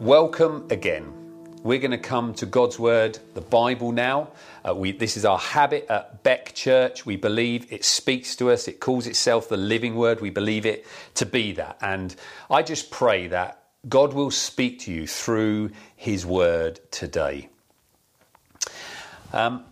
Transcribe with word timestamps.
Welcome 0.00 0.66
again. 0.70 1.12
We're 1.62 1.78
going 1.78 1.90
to 1.90 1.98
come 1.98 2.32
to 2.36 2.46
God's 2.46 2.78
Word, 2.78 3.18
the 3.34 3.42
Bible 3.42 3.92
now. 3.92 4.28
Uh, 4.66 4.74
we, 4.74 4.92
this 4.92 5.18
is 5.18 5.26
our 5.26 5.36
habit 5.36 5.88
at 5.90 6.22
Beck 6.22 6.54
Church. 6.54 7.04
We 7.04 7.16
believe 7.16 7.70
it 7.70 7.84
speaks 7.84 8.34
to 8.36 8.50
us, 8.50 8.66
it 8.66 8.80
calls 8.80 9.06
itself 9.06 9.50
the 9.50 9.58
living 9.58 9.96
Word. 9.96 10.22
We 10.22 10.30
believe 10.30 10.64
it 10.64 10.86
to 11.16 11.26
be 11.26 11.52
that. 11.52 11.76
And 11.82 12.16
I 12.50 12.62
just 12.62 12.90
pray 12.90 13.26
that 13.26 13.62
God 13.90 14.14
will 14.14 14.30
speak 14.30 14.78
to 14.80 14.90
you 14.90 15.06
through 15.06 15.72
His 15.96 16.24
Word 16.24 16.80
today. 16.90 17.50
Um, 19.34 19.64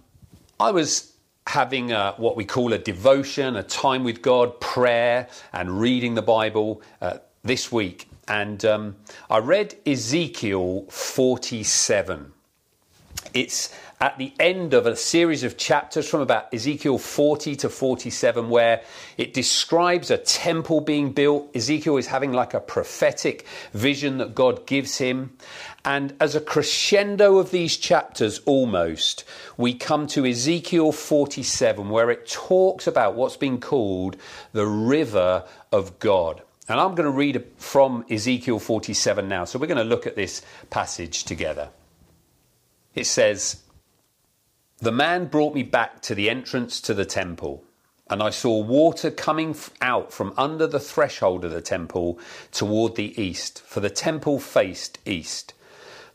I 0.61 0.73
was 0.73 1.11
having 1.47 1.91
a, 1.93 2.13
what 2.19 2.37
we 2.37 2.45
call 2.45 2.75
a 2.75 2.79
devotion, 2.79 3.57
a 3.57 3.63
time 3.63 4.05
with 4.05 4.21
God, 4.21 4.61
prayer, 4.61 5.29
and 5.55 5.81
reading 5.81 6.17
the 6.17 6.21
Bible 6.21 6.83
uh, 7.01 7.17
this 7.45 7.73
week. 7.73 8.11
And 8.29 8.63
um, 8.65 8.97
I 9.31 9.39
read 9.39 9.75
Ezekiel 9.87 10.85
47. 10.91 12.33
It's 13.35 13.75
at 14.01 14.17
the 14.17 14.33
end 14.39 14.75
of 14.75 14.87
a 14.87 14.95
series 14.95 15.43
of 15.43 15.57
chapters 15.57 16.09
from 16.09 16.21
about 16.21 16.53
Ezekiel 16.55 16.99
40 16.99 17.57
to 17.57 17.69
47, 17.69 18.49
where 18.49 18.83
it 19.17 19.35
describes 19.35 20.11
a 20.11 20.19
temple 20.19 20.81
being 20.81 21.13
built. 21.13 21.51
Ezekiel 21.55 21.97
is 21.97 22.07
having 22.07 22.33
like 22.33 22.55
a 22.55 22.61
prophetic 22.61 23.47
vision 23.73 24.19
that 24.19 24.35
God 24.35 24.67
gives 24.67 24.99
him. 24.99 25.37
And 25.85 26.15
as 26.21 26.37
a 26.37 26.41
crescendo 26.41 27.39
of 27.39 27.51
these 27.51 27.77
chapters, 27.77 28.41
almost, 28.41 29.25
we 29.57 29.75
come 29.75 30.07
to 30.09 30.27
Ezekiel 30.27 30.93
47, 30.93 31.89
where 31.89 32.11
it 32.11 32.29
talks 32.29 32.87
about 32.87 33.15
what's 33.15 33.37
been 33.37 33.61
called 33.61 34.17
the 34.53 34.67
river 34.67 35.45
of 35.73 35.99
God. 35.99 36.43
And 36.69 36.79
I'm 36.79 36.95
going 36.95 37.07
to 37.07 37.11
read 37.11 37.43
from 37.57 38.05
Ezekiel 38.11 38.59
47 38.59 39.27
now. 39.27 39.47
So 39.47 39.59
we're 39.59 39.67
going 39.67 39.79
to 39.79 39.85
look 39.85 40.07
at 40.07 40.17
this 40.17 40.43
passage 40.69 41.25
together. 41.25 41.71
It 42.95 43.07
says, 43.07 43.63
The 44.81 44.93
man 44.93 45.27
brought 45.27 45.55
me 45.55 45.63
back 45.63 46.03
to 46.03 46.15
the 46.15 46.29
entrance 46.29 46.83
to 46.83 46.93
the 46.93 47.07
temple, 47.07 47.65
and 48.11 48.23
I 48.23 48.29
saw 48.29 48.63
water 48.63 49.11
coming 49.11 49.57
out 49.81 50.13
from 50.13 50.35
under 50.37 50.67
the 50.67 50.81
threshold 50.81 51.45
of 51.47 51.53
the 51.53 51.63
temple 51.63 52.19
toward 52.53 52.97
the 52.97 53.19
east, 53.21 53.63
for 53.63 53.81
the 53.81 53.91
temple 53.91 54.39
faced 54.39 54.99
east. 55.07 55.55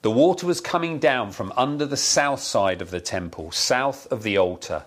The 0.04 0.12
water 0.12 0.45
was 0.45 0.62
coming 0.62 1.00
down 1.00 1.32
from 1.32 1.52
under 1.56 1.86
the 1.86 1.98
south 1.98 2.42
side 2.42 2.82
of 2.82 2.92
the 2.92 3.02
temple, 3.02 3.52
south 3.52 4.06
of 4.12 4.22
the 4.22 4.38
altar. 4.38 4.84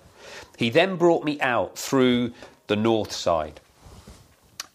He 0.59 0.71
then 0.71 0.97
brought 0.97 1.25
me 1.25 1.41
out 1.41 1.77
through 1.77 2.35
the 2.69 2.77
north 2.77 3.13
side 3.13 3.61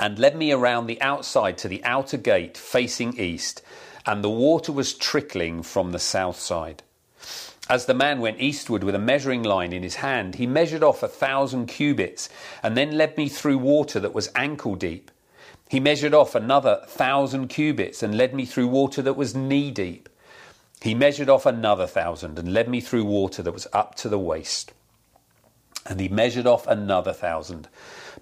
and 0.01 0.17
led 0.17 0.35
me 0.35 0.51
around 0.51 0.87
the 0.87 0.99
outside 0.99 1.59
to 1.59 1.67
the 1.67 1.83
outer 1.85 2.17
gate 2.17 2.57
facing 2.57 3.17
east, 3.19 3.61
and 4.03 4.23
the 4.23 4.29
water 4.29 4.71
was 4.71 4.95
trickling 4.95 5.61
from 5.61 5.91
the 5.91 5.99
south 5.99 6.39
side. 6.39 6.81
As 7.69 7.85
the 7.85 7.93
man 7.93 8.19
went 8.19 8.41
eastward 8.41 8.83
with 8.83 8.95
a 8.95 8.99
measuring 8.99 9.43
line 9.43 9.71
in 9.71 9.83
his 9.83 9.95
hand, 9.95 10.35
he 10.35 10.47
measured 10.47 10.81
off 10.81 11.03
a 11.03 11.07
thousand 11.07 11.67
cubits, 11.67 12.29
and 12.63 12.75
then 12.75 12.97
led 12.97 13.15
me 13.15 13.29
through 13.29 13.59
water 13.59 13.99
that 13.99 14.15
was 14.15 14.31
ankle 14.35 14.73
deep. 14.75 15.11
He 15.69 15.79
measured 15.79 16.15
off 16.15 16.33
another 16.33 16.81
thousand 16.87 17.49
cubits, 17.49 18.01
and 18.01 18.17
led 18.17 18.33
me 18.33 18.45
through 18.45 18.67
water 18.69 19.03
that 19.03 19.15
was 19.15 19.35
knee 19.35 19.69
deep. 19.69 20.09
He 20.81 20.95
measured 20.95 21.29
off 21.29 21.45
another 21.45 21.85
thousand, 21.85 22.39
and 22.39 22.51
led 22.51 22.67
me 22.67 22.81
through 22.81 23.05
water 23.05 23.43
that 23.43 23.53
was 23.53 23.67
up 23.71 23.93
to 23.95 24.09
the 24.09 24.19
waist. 24.19 24.73
And 25.85 25.99
he 25.99 26.09
measured 26.09 26.47
off 26.47 26.65
another 26.65 27.13
thousand 27.13 27.67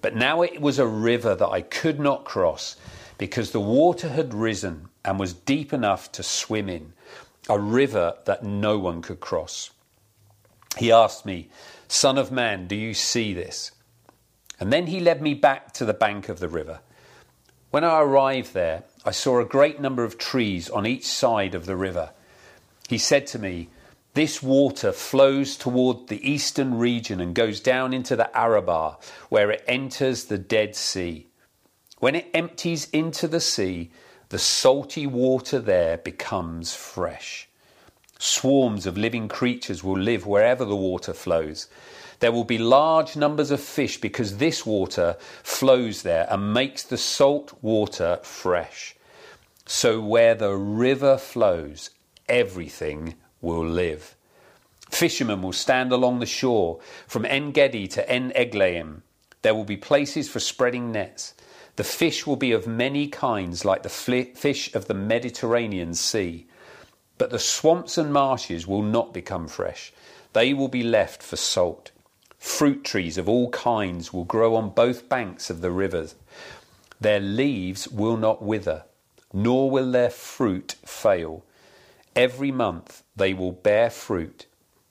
but 0.02 0.14
now 0.14 0.42
it 0.42 0.60
was 0.60 0.78
a 0.78 0.86
river 0.86 1.34
that 1.34 1.48
I 1.48 1.62
could 1.62 2.00
not 2.00 2.24
cross 2.24 2.76
because 3.18 3.50
the 3.50 3.60
water 3.60 4.08
had 4.08 4.32
risen 4.32 4.88
and 5.04 5.18
was 5.18 5.34
deep 5.34 5.72
enough 5.72 6.10
to 6.12 6.22
swim 6.22 6.68
in, 6.68 6.92
a 7.48 7.58
river 7.58 8.14
that 8.24 8.42
no 8.42 8.78
one 8.78 9.02
could 9.02 9.20
cross. 9.20 9.70
He 10.78 10.92
asked 10.92 11.26
me, 11.26 11.50
Son 11.88 12.16
of 12.16 12.30
man, 12.30 12.66
do 12.66 12.76
you 12.76 12.94
see 12.94 13.34
this? 13.34 13.72
And 14.58 14.72
then 14.72 14.86
he 14.86 15.00
led 15.00 15.20
me 15.20 15.34
back 15.34 15.72
to 15.74 15.84
the 15.84 15.94
bank 15.94 16.28
of 16.28 16.38
the 16.38 16.48
river. 16.48 16.80
When 17.70 17.84
I 17.84 18.00
arrived 18.00 18.52
there, 18.52 18.84
I 19.04 19.10
saw 19.10 19.40
a 19.40 19.44
great 19.44 19.80
number 19.80 20.04
of 20.04 20.18
trees 20.18 20.68
on 20.68 20.86
each 20.86 21.06
side 21.06 21.54
of 21.54 21.66
the 21.66 21.76
river. 21.76 22.10
He 22.88 22.98
said 22.98 23.26
to 23.28 23.38
me, 23.38 23.68
this 24.20 24.42
water 24.42 24.92
flows 24.92 25.56
toward 25.56 26.08
the 26.08 26.30
eastern 26.30 26.76
region 26.76 27.22
and 27.22 27.34
goes 27.34 27.58
down 27.58 27.94
into 27.94 28.14
the 28.14 28.36
Arabah, 28.36 28.96
where 29.30 29.50
it 29.50 29.64
enters 29.66 30.24
the 30.24 30.36
Dead 30.36 30.76
Sea. 30.76 31.26
When 32.00 32.14
it 32.14 32.28
empties 32.34 32.90
into 32.92 33.26
the 33.26 33.40
sea, 33.40 33.90
the 34.28 34.38
salty 34.38 35.06
water 35.06 35.58
there 35.58 35.96
becomes 35.96 36.74
fresh. 36.74 37.48
Swarms 38.18 38.84
of 38.84 38.98
living 38.98 39.26
creatures 39.26 39.82
will 39.82 39.98
live 39.98 40.26
wherever 40.26 40.66
the 40.66 40.76
water 40.76 41.14
flows. 41.14 41.68
There 42.18 42.30
will 42.30 42.44
be 42.44 42.58
large 42.58 43.16
numbers 43.16 43.50
of 43.50 43.62
fish 43.62 43.98
because 44.02 44.36
this 44.36 44.66
water 44.66 45.16
flows 45.42 46.02
there 46.02 46.26
and 46.28 46.52
makes 46.52 46.82
the 46.82 46.98
salt 46.98 47.56
water 47.62 48.18
fresh. 48.22 48.94
So, 49.64 49.98
where 49.98 50.34
the 50.34 50.54
river 50.54 51.16
flows, 51.16 51.88
everything 52.28 53.14
will 53.40 53.66
live. 53.66 54.16
Fishermen 54.90 55.42
will 55.42 55.52
stand 55.52 55.92
along 55.92 56.18
the 56.18 56.26
shore 56.26 56.80
from 57.06 57.24
En 57.24 57.52
Gedi 57.52 57.86
to 57.88 58.10
En 58.10 58.32
Eglaim. 58.34 59.02
There 59.42 59.54
will 59.54 59.64
be 59.64 59.76
places 59.76 60.28
for 60.28 60.40
spreading 60.40 60.92
nets. 60.92 61.34
The 61.76 61.84
fish 61.84 62.26
will 62.26 62.36
be 62.36 62.52
of 62.52 62.66
many 62.66 63.06
kinds, 63.06 63.64
like 63.64 63.82
the 63.82 63.88
fish 63.88 64.74
of 64.74 64.86
the 64.86 64.94
Mediterranean 64.94 65.94
Sea. 65.94 66.46
But 67.16 67.30
the 67.30 67.38
swamps 67.38 67.96
and 67.96 68.12
marshes 68.12 68.66
will 68.66 68.82
not 68.82 69.14
become 69.14 69.48
fresh. 69.48 69.92
They 70.32 70.52
will 70.52 70.68
be 70.68 70.82
left 70.82 71.22
for 71.22 71.36
salt. 71.36 71.90
Fruit 72.38 72.84
trees 72.84 73.18
of 73.18 73.28
all 73.28 73.50
kinds 73.50 74.12
will 74.12 74.24
grow 74.24 74.56
on 74.56 74.70
both 74.70 75.08
banks 75.08 75.50
of 75.50 75.60
the 75.60 75.70
rivers. 75.70 76.14
Their 77.00 77.20
leaves 77.20 77.88
will 77.88 78.16
not 78.16 78.42
wither, 78.42 78.84
nor 79.32 79.70
will 79.70 79.90
their 79.90 80.10
fruit 80.10 80.76
fail. 80.84 81.44
Every 82.16 82.50
month 82.50 83.02
they 83.16 83.34
will 83.34 83.52
bear 83.52 83.90
fruit 83.90 84.46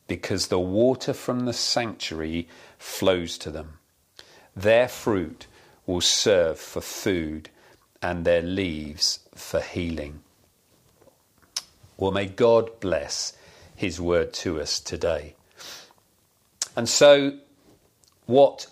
because 0.07 0.47
the 0.47 0.59
water 0.59 1.13
from 1.13 1.46
the 1.46 1.53
sanctuary 1.53 2.47
flows 2.78 3.38
to 3.40 3.52
them. 3.52 3.80
Their 4.56 4.88
fruit 4.88 5.47
will 5.85 6.02
serve 6.02 6.59
for 6.59 6.81
food 6.81 7.50
and 8.02 8.25
their 8.25 8.41
leaves 8.41 9.19
for 9.35 9.62
healing. 9.62 10.22
Well, 11.97 12.12
may 12.12 12.28
God 12.28 12.79
bless 12.79 13.34
his 13.75 14.00
word 14.00 14.34
to 14.34 14.59
us 14.59 14.79
today. 14.79 15.35
And 16.75 16.88
so, 16.88 17.38
what 18.25 18.68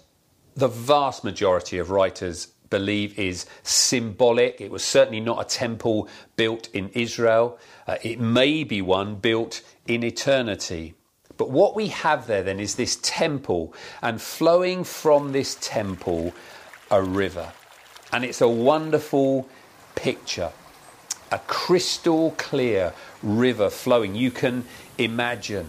the 0.56 0.68
vast 0.68 1.24
majority 1.24 1.78
of 1.78 1.92
writers 1.92 2.48
believe 2.70 3.18
is 3.18 3.46
symbolic. 3.64 4.62
It 4.62 4.72
was 4.72 4.84
certainly 4.84 5.20
not 5.20 5.42
a 5.42 5.48
temple 5.48 6.08
built 6.36 6.70
in 6.74 6.90
Israel. 6.90 7.58
Uh, 7.88 7.98
it 8.04 8.20
may 8.20 8.64
be 8.64 8.82
one 8.82 9.16
built 9.16 9.62
in 9.88 10.04
eternity. 10.04 10.96
But 11.38 11.50
what 11.52 11.76
we 11.76 11.88
have 11.90 12.28
there 12.28 12.44
then 12.44 12.60
is 12.60 12.76
this 12.76 12.98
temple, 13.02 13.74
and 14.02 14.22
flowing 14.22 14.84
from 14.84 15.32
this 15.32 15.56
temple, 15.62 16.34
a 16.90 17.02
river. 17.02 17.52
And 18.12 18.26
it's 18.26 18.42
a 18.42 18.48
wonderful 18.48 19.48
picture. 19.96 20.52
A 21.32 21.40
crystal 21.40 22.34
clear 22.38 22.94
river 23.22 23.70
flowing. 23.70 24.16
You 24.16 24.32
can 24.32 24.66
imagine 24.98 25.68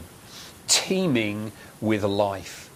teeming 0.68 1.52
with 1.80 2.04
life 2.04 2.67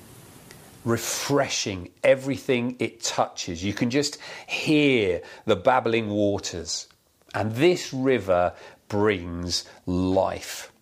refreshing 0.84 1.91
everything 2.03 2.76
it 2.78 3.03
touches. 3.03 3.65
You 3.65 3.72
can 3.72 3.91
just 3.91 4.19
hear 4.47 5.22
the 5.44 5.56
babbling 5.56 6.09
waters. 6.09 6.88
And 7.34 7.54
this 7.54 7.93
river 7.93 8.54
brings 8.89 9.65
life. 9.86 10.72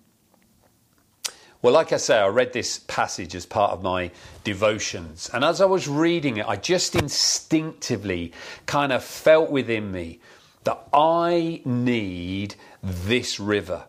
Well, 1.63 1.75
like 1.75 1.93
I 1.93 1.99
say, 1.99 2.19
I 2.19 2.29
read 2.29 2.55
this 2.55 2.79
passage 2.79 3.35
as 3.35 3.45
part 3.45 3.73
of 3.73 3.83
my 3.83 4.11
devotions. 4.45 5.29
And 5.33 5.45
as 5.45 5.61
I 5.61 5.67
was 5.67 5.87
reading 5.87 6.39
it, 6.39 6.49
I 6.49 6.57
just 6.57 6.95
instinctively 6.95 8.33
kind 8.65 8.93
of 8.93 9.05
felt 9.05 9.51
within 9.51 9.93
me 9.93 10.21
that 10.65 10.83
I 10.93 11.61
need 11.67 12.55
this 12.83 13.39
river. 13.39 13.85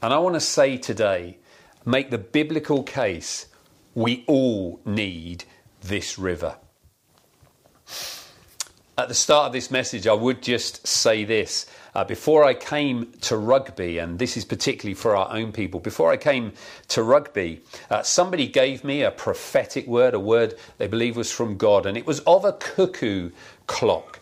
And 0.00 0.14
I 0.14 0.18
want 0.18 0.36
to 0.36 0.40
say 0.40 0.78
today, 0.78 1.38
make 1.84 2.10
the 2.10 2.18
biblical 2.18 2.82
case 2.82 3.46
we 3.94 4.24
all 4.26 4.80
need 4.84 5.44
this 5.82 6.18
river. 6.18 6.56
At 8.96 9.08
the 9.08 9.14
start 9.14 9.46
of 9.46 9.52
this 9.52 9.70
message, 9.70 10.06
I 10.06 10.12
would 10.12 10.40
just 10.40 10.86
say 10.86 11.24
this. 11.24 11.66
Uh, 11.96 12.04
before 12.04 12.44
I 12.44 12.54
came 12.54 13.12
to 13.22 13.36
rugby, 13.36 13.98
and 13.98 14.18
this 14.18 14.36
is 14.36 14.44
particularly 14.44 14.94
for 14.94 15.16
our 15.16 15.32
own 15.32 15.52
people, 15.52 15.80
before 15.80 16.10
I 16.10 16.16
came 16.16 16.52
to 16.88 17.02
rugby, 17.02 17.62
uh, 17.90 18.02
somebody 18.02 18.48
gave 18.48 18.82
me 18.84 19.02
a 19.02 19.10
prophetic 19.10 19.86
word, 19.86 20.14
a 20.14 20.20
word 20.20 20.54
they 20.78 20.88
believe 20.88 21.16
was 21.16 21.30
from 21.30 21.56
God, 21.56 21.86
and 21.86 21.96
it 21.96 22.06
was 22.06 22.20
of 22.20 22.44
a 22.44 22.52
cuckoo 22.52 23.30
clock. 23.66 24.20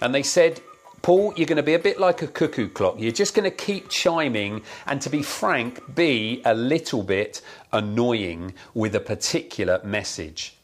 And 0.00 0.14
they 0.14 0.24
said, 0.24 0.60
Paul, 1.02 1.34
you're 1.36 1.46
going 1.46 1.56
to 1.56 1.64
be 1.64 1.74
a 1.74 1.80
bit 1.80 1.98
like 1.98 2.22
a 2.22 2.28
cuckoo 2.28 2.68
clock. 2.68 2.94
You're 2.98 3.10
just 3.10 3.34
going 3.34 3.50
to 3.50 3.56
keep 3.56 3.88
chiming, 3.88 4.62
and 4.86 5.02
to 5.02 5.10
be 5.10 5.22
frank, 5.22 5.96
be 5.96 6.40
a 6.44 6.54
little 6.54 7.02
bit 7.02 7.42
annoying 7.72 8.54
with 8.72 8.94
a 8.94 9.00
particular 9.00 9.80
message. 9.82 10.56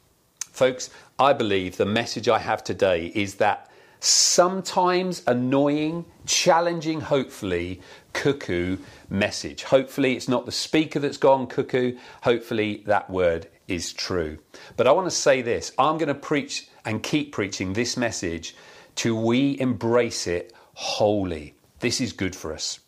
Folks, 0.52 0.90
I 1.18 1.32
believe 1.32 1.76
the 1.76 1.86
message 1.86 2.28
I 2.28 2.38
have 2.38 2.62
today 2.62 3.10
is 3.16 3.34
that 3.36 3.68
sometimes 3.98 5.24
annoying, 5.26 6.04
challenging, 6.24 7.00
hopefully, 7.00 7.80
cuckoo 8.12 8.76
message. 9.10 9.64
Hopefully, 9.64 10.14
it's 10.14 10.28
not 10.28 10.46
the 10.46 10.52
speaker 10.52 11.00
that's 11.00 11.16
gone 11.16 11.48
cuckoo. 11.48 11.98
Hopefully, 12.22 12.84
that 12.86 13.10
word 13.10 13.48
is 13.66 13.92
true. 13.92 14.38
But 14.76 14.86
I 14.86 14.92
want 14.92 15.08
to 15.08 15.10
say 15.10 15.42
this 15.42 15.72
I'm 15.78 15.98
going 15.98 16.08
to 16.08 16.14
preach 16.14 16.68
and 16.84 17.02
keep 17.02 17.32
preaching 17.32 17.72
this 17.72 17.96
message 17.96 18.54
till 18.98 19.14
we 19.14 19.58
embrace 19.60 20.26
it 20.26 20.52
wholly. 20.74 21.54
This 21.78 22.00
is 22.00 22.12
good 22.12 22.34
for 22.34 22.52
us. 22.52 22.80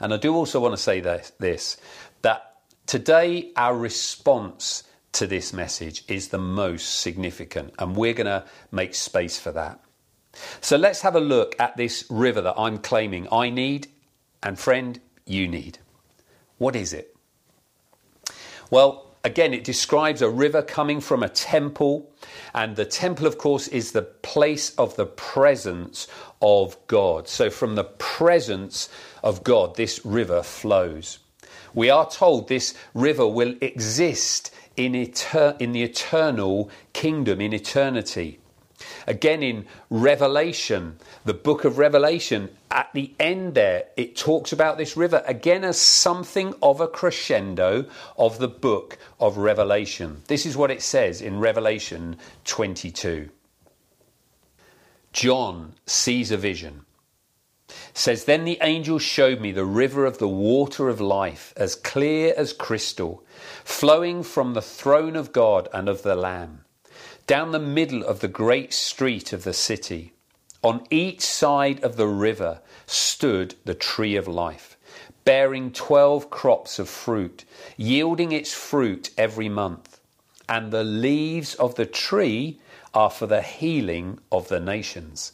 And 0.00 0.14
I 0.14 0.16
do 0.16 0.34
also 0.34 0.58
want 0.58 0.74
to 0.74 0.82
say 0.82 1.00
this, 1.00 1.32
this 1.38 1.76
that 2.22 2.56
today 2.86 3.52
our 3.56 3.76
response 3.76 4.84
to 5.12 5.26
this 5.26 5.52
message 5.52 6.02
is 6.08 6.28
the 6.28 6.38
most 6.38 7.00
significant, 7.00 7.74
and 7.78 7.94
we're 7.94 8.14
going 8.14 8.26
to 8.26 8.46
make 8.72 8.94
space 8.94 9.38
for 9.38 9.52
that. 9.52 9.80
So 10.62 10.78
let's 10.78 11.02
have 11.02 11.14
a 11.14 11.20
look 11.20 11.54
at 11.60 11.76
this 11.76 12.06
river 12.08 12.40
that 12.40 12.54
I'm 12.56 12.78
claiming 12.78 13.28
I 13.30 13.50
need, 13.50 13.88
and 14.42 14.58
friend, 14.58 14.98
you 15.26 15.46
need. 15.46 15.78
What 16.56 16.74
is 16.74 16.94
it? 16.94 17.14
Well, 18.70 19.07
again, 19.24 19.54
it 19.54 19.64
describes 19.64 20.22
a 20.22 20.30
river 20.30 20.62
coming 20.62 21.00
from 21.00 21.22
a 21.22 21.28
temple. 21.28 22.10
And 22.54 22.76
the 22.76 22.84
temple, 22.84 23.26
of 23.26 23.38
course, 23.38 23.68
is 23.68 23.92
the 23.92 24.02
place 24.02 24.74
of 24.76 24.96
the 24.96 25.06
presence 25.06 26.08
of 26.40 26.76
God. 26.86 27.28
So, 27.28 27.50
from 27.50 27.74
the 27.74 27.84
presence 27.84 28.88
of 29.22 29.44
God, 29.44 29.76
this 29.76 30.04
river 30.04 30.42
flows. 30.42 31.18
We 31.74 31.90
are 31.90 32.10
told 32.10 32.48
this 32.48 32.74
river 32.94 33.26
will 33.26 33.54
exist 33.60 34.52
in, 34.76 34.94
in 34.94 35.72
the 35.72 35.82
eternal 35.82 36.70
kingdom, 36.92 37.40
in 37.40 37.52
eternity. 37.52 38.40
Again, 39.06 39.42
in 39.42 39.66
Revelation, 39.90 40.98
the 41.24 41.34
book 41.34 41.64
of 41.64 41.78
Revelation, 41.78 42.50
at 42.70 42.90
the 42.92 43.12
end 43.18 43.54
there, 43.54 43.84
it 43.96 44.16
talks 44.16 44.52
about 44.52 44.78
this 44.78 44.96
river 44.96 45.22
again 45.26 45.64
as 45.64 45.80
something 45.80 46.54
of 46.62 46.80
a 46.80 46.88
crescendo 46.88 47.86
of 48.16 48.38
the 48.38 48.48
book 48.48 48.98
of 49.18 49.38
Revelation. 49.38 50.22
This 50.26 50.46
is 50.46 50.56
what 50.56 50.70
it 50.70 50.82
says 50.82 51.20
in 51.20 51.40
Revelation 51.40 52.16
22. 52.44 53.30
John 55.12 55.74
sees 55.86 56.30
a 56.30 56.36
vision. 56.36 56.84
says 57.92 58.24
then 58.24 58.44
the 58.44 58.58
angel 58.62 58.98
showed 58.98 59.40
me 59.40 59.52
the 59.52 59.64
river 59.64 60.06
of 60.06 60.18
the 60.18 60.28
water 60.28 60.88
of 60.88 61.00
life 61.00 61.52
as 61.56 61.74
clear 61.74 62.32
as 62.36 62.52
crystal 62.52 63.24
flowing 63.64 64.22
from 64.22 64.54
the 64.54 64.62
throne 64.62 65.16
of 65.16 65.32
God 65.32 65.68
and 65.72 65.88
of 65.88 66.02
the 66.02 66.14
lamb 66.14 66.64
down 67.28 67.52
the 67.52 67.58
middle 67.58 68.02
of 68.02 68.20
the 68.20 68.28
great 68.28 68.72
street 68.72 69.34
of 69.34 69.44
the 69.44 69.52
city. 69.52 70.14
On 70.62 70.86
each 70.90 71.20
side 71.20 71.84
of 71.84 71.96
the 71.96 72.08
river 72.08 72.60
stood 72.86 73.54
the 73.64 73.74
tree 73.74 74.16
of 74.16 74.26
life, 74.26 74.76
bearing 75.24 75.70
twelve 75.70 76.30
crops 76.30 76.78
of 76.78 76.88
fruit, 76.88 77.44
yielding 77.76 78.32
its 78.32 78.52
fruit 78.52 79.10
every 79.16 79.48
month. 79.48 80.00
And 80.48 80.72
the 80.72 80.84
leaves 80.84 81.54
of 81.54 81.76
the 81.76 81.86
tree 81.86 82.58
are 82.92 83.10
for 83.10 83.26
the 83.26 83.42
healing 83.42 84.18
of 84.32 84.48
the 84.48 84.60
nations. 84.60 85.32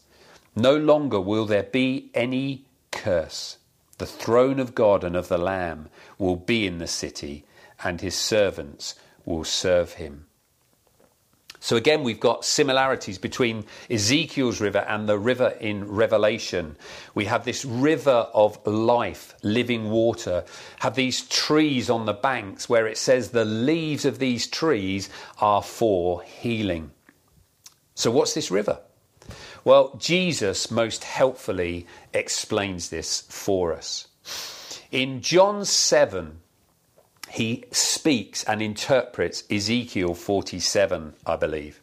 No 0.54 0.76
longer 0.76 1.20
will 1.20 1.46
there 1.46 1.62
be 1.62 2.10
any 2.14 2.64
curse. 2.90 3.58
The 3.98 4.06
throne 4.06 4.58
of 4.58 4.74
God 4.74 5.04
and 5.04 5.16
of 5.16 5.28
the 5.28 5.38
Lamb 5.38 5.88
will 6.18 6.36
be 6.36 6.66
in 6.66 6.78
the 6.78 6.86
city, 6.86 7.44
and 7.82 8.00
his 8.00 8.16
servants 8.16 8.96
will 9.24 9.44
serve 9.44 9.94
him. 9.94 10.26
So 11.64 11.76
again, 11.76 12.02
we've 12.02 12.20
got 12.20 12.44
similarities 12.44 13.16
between 13.16 13.64
Ezekiel's 13.88 14.60
river 14.60 14.80
and 14.80 15.08
the 15.08 15.18
river 15.18 15.48
in 15.58 15.90
Revelation. 15.90 16.76
We 17.14 17.24
have 17.24 17.46
this 17.46 17.64
river 17.64 18.28
of 18.34 18.58
life, 18.66 19.34
living 19.42 19.88
water, 19.88 20.44
have 20.80 20.94
these 20.94 21.26
trees 21.26 21.88
on 21.88 22.04
the 22.04 22.12
banks 22.12 22.68
where 22.68 22.86
it 22.86 22.98
says 22.98 23.30
the 23.30 23.46
leaves 23.46 24.04
of 24.04 24.18
these 24.18 24.46
trees 24.46 25.08
are 25.40 25.62
for 25.62 26.22
healing. 26.24 26.90
So, 27.94 28.10
what's 28.10 28.34
this 28.34 28.50
river? 28.50 28.80
Well, 29.64 29.96
Jesus 29.96 30.70
most 30.70 31.02
helpfully 31.02 31.86
explains 32.12 32.90
this 32.90 33.22
for 33.30 33.72
us. 33.72 34.08
In 34.90 35.22
John 35.22 35.64
7, 35.64 36.42
he 37.34 37.64
speaks 37.72 38.44
and 38.44 38.62
interprets 38.62 39.42
Ezekiel 39.50 40.14
47, 40.14 41.14
I 41.26 41.34
believe. 41.34 41.80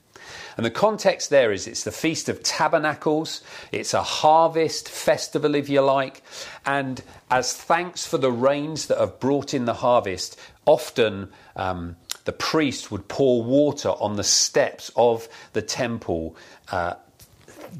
And 0.56 0.66
the 0.66 0.72
context 0.72 1.30
there 1.30 1.52
is 1.52 1.68
it's 1.68 1.84
the 1.84 1.92
Feast 1.92 2.30
of 2.30 2.42
Tabernacles, 2.42 3.42
it's 3.74 3.94
a 3.94 4.02
harvest 4.02 4.88
festival, 4.88 5.54
if 5.56 5.68
you 5.68 5.82
like. 5.82 6.24
And 6.66 7.04
as 7.30 7.54
thanks 7.54 8.06
for 8.06 8.18
the 8.18 8.32
rains 8.32 8.86
that 8.86 8.98
have 8.98 9.20
brought 9.20 9.54
in 9.54 9.66
the 9.66 9.74
harvest, 9.74 10.40
often 10.66 11.30
um, 11.58 11.98
the 12.24 12.32
priest 12.32 12.90
would 12.90 13.10
pour 13.10 13.44
water 13.44 13.90
on 13.90 14.16
the 14.16 14.24
steps 14.24 14.90
of 14.96 15.28
the 15.52 15.62
temple, 15.62 16.34
uh, 16.72 16.94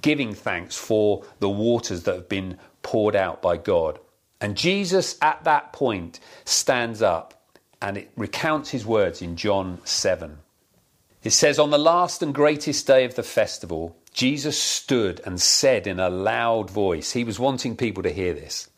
giving 0.02 0.34
thanks 0.34 0.76
for 0.76 1.24
the 1.40 1.50
waters 1.50 2.04
that 2.04 2.16
have 2.16 2.28
been 2.28 2.58
poured 2.84 3.16
out 3.16 3.42
by 3.42 3.56
God. 3.56 3.98
And 4.42 4.58
Jesus, 4.58 5.18
at 5.22 5.46
that 5.46 5.72
point, 5.72 6.20
stands 6.44 7.02
up 7.02 7.41
and 7.82 7.98
it 7.98 8.12
recounts 8.16 8.70
his 8.70 8.86
words 8.86 9.22
in 9.22 9.36
John 9.36 9.80
7. 9.84 10.38
It 11.24 11.32
says, 11.32 11.60
On 11.60 11.70
the 11.70 11.78
last 11.78 12.22
and 12.22 12.34
greatest 12.34 12.88
day 12.88 13.06
of 13.06 13.16
the 13.16 13.24
festival, 13.24 13.96
Jesus 14.14 14.62
stood 14.62 15.22
and 15.26 15.40
said 15.40 15.88
in 15.88 16.00
a 16.00 16.10
loud 16.10 16.70
voice, 16.70 17.14
he 17.14 17.24
was 17.24 17.40
wanting 17.40 17.76
people 17.76 18.04
to 18.04 18.12
hear 18.12 18.34
this, 18.34 18.70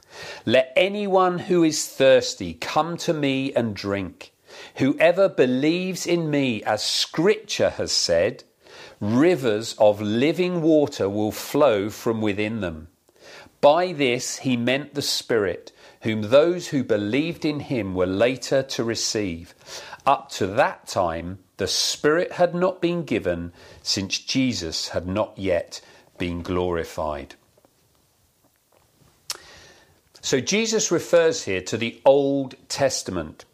Let 0.46 0.72
anyone 0.76 1.40
who 1.40 1.64
is 1.64 1.88
thirsty 1.88 2.54
come 2.54 2.98
to 2.98 3.14
me 3.14 3.54
and 3.54 3.76
drink. 3.76 4.32
Whoever 4.76 5.28
believes 5.28 6.06
in 6.06 6.30
me, 6.30 6.64
as 6.64 6.84
scripture 6.84 7.72
has 7.72 7.92
said, 7.92 8.44
rivers 9.00 9.76
of 9.80 10.02
living 10.02 10.62
water 10.62 11.10
will 11.10 11.32
flow 11.32 11.90
from 11.90 12.22
within 12.22 12.62
them. 12.62 12.88
By 13.62 13.94
this 13.94 14.40
he 14.40 14.58
meant 14.58 14.94
the 14.94 15.02
Spirit 15.02 15.73
whom 16.04 16.22
those 16.22 16.68
who 16.68 16.84
believed 16.84 17.46
in 17.46 17.62
him 17.62 17.96
were 17.96 18.06
later 18.06 18.62
to 18.62 18.84
receive. 18.84 19.56
Up 20.06 20.30
to 20.32 20.46
that 20.48 20.86
time, 20.88 21.40
the 21.58 21.68
Spirit 21.68 22.34
had 22.34 22.54
not 22.54 22.82
been 22.82 23.04
given, 23.04 23.54
since 23.82 24.20
Jesus 24.20 24.90
had 24.90 25.08
not 25.08 25.38
yet 25.38 25.82
been 26.18 26.42
glorified. 26.42 27.36
So 30.22 30.40
Jesus 30.40 30.92
refers 30.92 31.46
here 31.46 31.62
to 31.62 31.78
the 31.78 32.02
Old 32.06 32.56
Testament. 32.68 33.46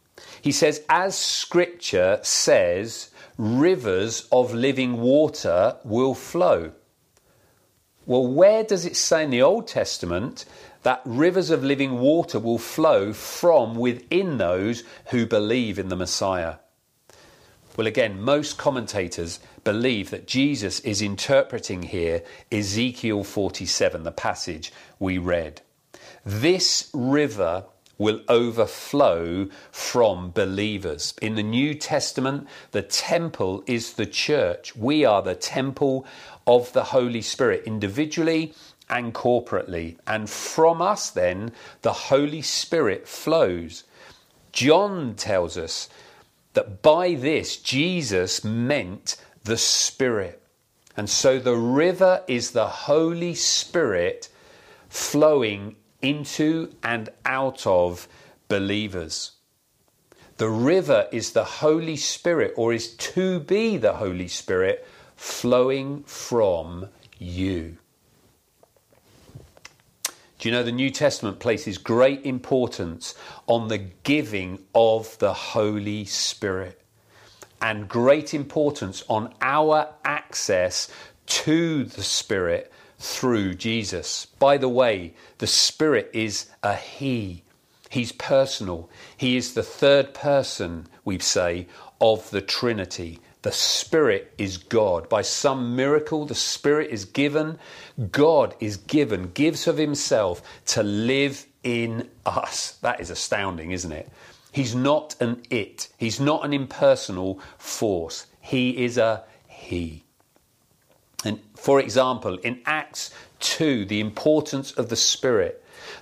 He 0.41 0.51
says, 0.51 0.84
as 0.89 1.18
Scripture 1.18 2.20
says, 2.24 3.12
rivers 3.38 4.27
of 4.32 4.53
living 4.53 5.01
water 5.01 5.77
will 5.84 6.15
flow. 6.15 6.72
Well, 8.06 8.25
where 8.25 8.63
does 8.63 8.86
it 8.86 8.96
say 8.96 9.24
in 9.24 9.29
the 9.29 9.44
Old 9.44 9.68
Testament 9.68 10.46
that 10.83 11.01
rivers 11.05 11.50
of 11.50 11.63
living 11.63 12.00
water 12.00 12.39
will 12.39 12.57
flow 12.57 13.13
from 13.13 13.75
within 13.75 14.38
those 14.38 14.83
who 15.07 15.25
believe 15.25 15.77
in 15.77 15.89
the 15.89 15.95
Messiah. 15.95 16.55
Well, 17.75 17.88
again, 17.88 18.21
most 18.21 18.57
commentators 18.57 19.39
believe 19.63 20.09
that 20.09 20.27
Jesus 20.27 20.79
is 20.81 21.01
interpreting 21.01 21.83
here 21.83 22.24
Ezekiel 22.51 23.24
47, 23.24 24.03
the 24.03 24.12
passage 24.12 24.74
we 25.00 25.17
read. 25.17 25.62
This 26.25 26.89
river 26.93 27.65
will 27.98 28.21
overflow 28.29 29.48
from 29.71 30.31
believers. 30.31 31.13
In 31.21 31.36
the 31.36 31.43
New 31.43 31.75
Testament, 31.75 32.48
the 32.71 32.81
temple 32.81 33.63
is 33.67 33.93
the 33.93 34.05
church. 34.05 34.75
We 34.75 35.05
are 35.05 35.21
the 35.21 35.36
temple 35.36 36.05
of 36.48 36.74
the 36.74 36.86
Holy 36.86 37.21
Spirit, 37.21 37.63
individually 37.65 38.53
and 38.89 39.13
corporately. 39.13 39.98
And 40.08 40.29
from 40.29 40.81
us, 40.81 41.10
then, 41.10 41.51
the 41.81 41.93
Holy 41.93 42.41
Spirit 42.41 43.08
flows. 43.08 43.84
John 44.51 45.15
tells 45.15 45.58
us 45.58 45.89
that 46.53 46.81
by 46.81 47.13
this, 47.13 47.58
Jesus 47.58 48.43
meant 48.43 49.15
the 49.43 49.58
Spirit. 49.58 50.41
And 50.98 51.10
so 51.10 51.39
the 51.39 51.55
river 51.55 52.24
is 52.27 52.51
the 52.51 52.67
Holy 52.67 53.36
Spirit 53.36 54.29
flowing 54.89 55.75
into 56.01 56.74
and 56.84 57.10
out 57.25 57.65
of 57.65 58.08
believers. 58.48 59.31
The 60.38 60.50
river 60.50 61.08
is 61.12 61.34
the 61.34 61.43
Holy 61.43 61.98
Spirit, 61.98 62.53
or 62.55 62.74
is 62.74 62.96
to 62.96 63.41
be 63.41 63.77
the 63.77 63.93
Holy 63.93 64.29
Spirit, 64.29 64.86
flowing 65.15 66.03
from 66.03 66.88
you. 67.17 67.77
Do 70.39 70.48
you 70.48 70.53
know 70.55 70.63
the 70.63 70.72
New 70.72 70.89
Testament 70.89 71.39
places 71.39 71.77
great 71.77 72.25
importance 72.25 73.13
on 73.46 73.67
the 73.67 73.77
giving 73.77 74.60
of 74.74 75.17
the 75.19 75.34
Holy 75.34 76.05
Spirit 76.05 76.81
and 77.62 77.89
great 77.89 78.34
importance 78.34 79.03
on 79.10 79.34
our 79.41 79.89
access 80.05 80.89
to 81.25 81.84
the 81.84 82.03
Spirit 82.03 82.72
through 82.98 83.53
Jesus. 83.55 84.27
By 84.39 84.58
the 84.58 84.69
way, 84.69 85.13
the 85.39 85.48
Spirit 85.48 86.10
is 86.13 86.50
a 86.63 86.75
He. 86.75 87.43
He's 87.89 88.12
personal. 88.12 88.89
He 89.17 89.36
is 89.36 89.53
the 89.53 89.63
third 89.63 90.13
person, 90.13 90.88
we 91.03 91.19
say, 91.19 91.67
of 92.00 92.29
the 92.29 92.41
Trinity. 92.41 93.19
The 93.41 93.51
Spirit 93.51 94.34
is 94.38 94.58
God. 94.58 95.08
By 95.08 95.22
some 95.22 95.75
miracle, 95.75 96.25
the 96.25 96.36
Spirit 96.36 96.91
is 96.91 97.05
given. 97.05 97.58
God 98.12 98.53
is 98.60 98.77
given, 98.77 99.31
gives 99.34 99.67
of 99.67 99.77
Himself 99.77 100.41
to 100.67 100.84
live 100.84 101.46
in 101.63 102.10
us. 102.25 102.77
That 102.81 103.00
is 103.00 103.10
astounding, 103.10 103.72
isn't 103.72 103.91
it? 103.91 104.10
He's 104.51 104.75
not 104.75 105.15
an 105.22 105.43
it, 105.50 105.89
He's 105.98 106.19
not 106.19 106.43
an 106.43 106.53
impersonal 106.53 107.39
force. 107.58 108.25
He 108.41 108.84
is 108.84 108.98
a 108.98 109.24
He. 109.48 110.03
And 111.24 111.39
for 111.55 111.79
example, 111.79 112.38
in 112.39 112.62
Acts 112.65 113.13
2, 113.39 113.86
the 113.86 114.00
importance 114.00 114.72
of 114.72 114.89
the 114.89 114.96
Spirit. 114.96 115.59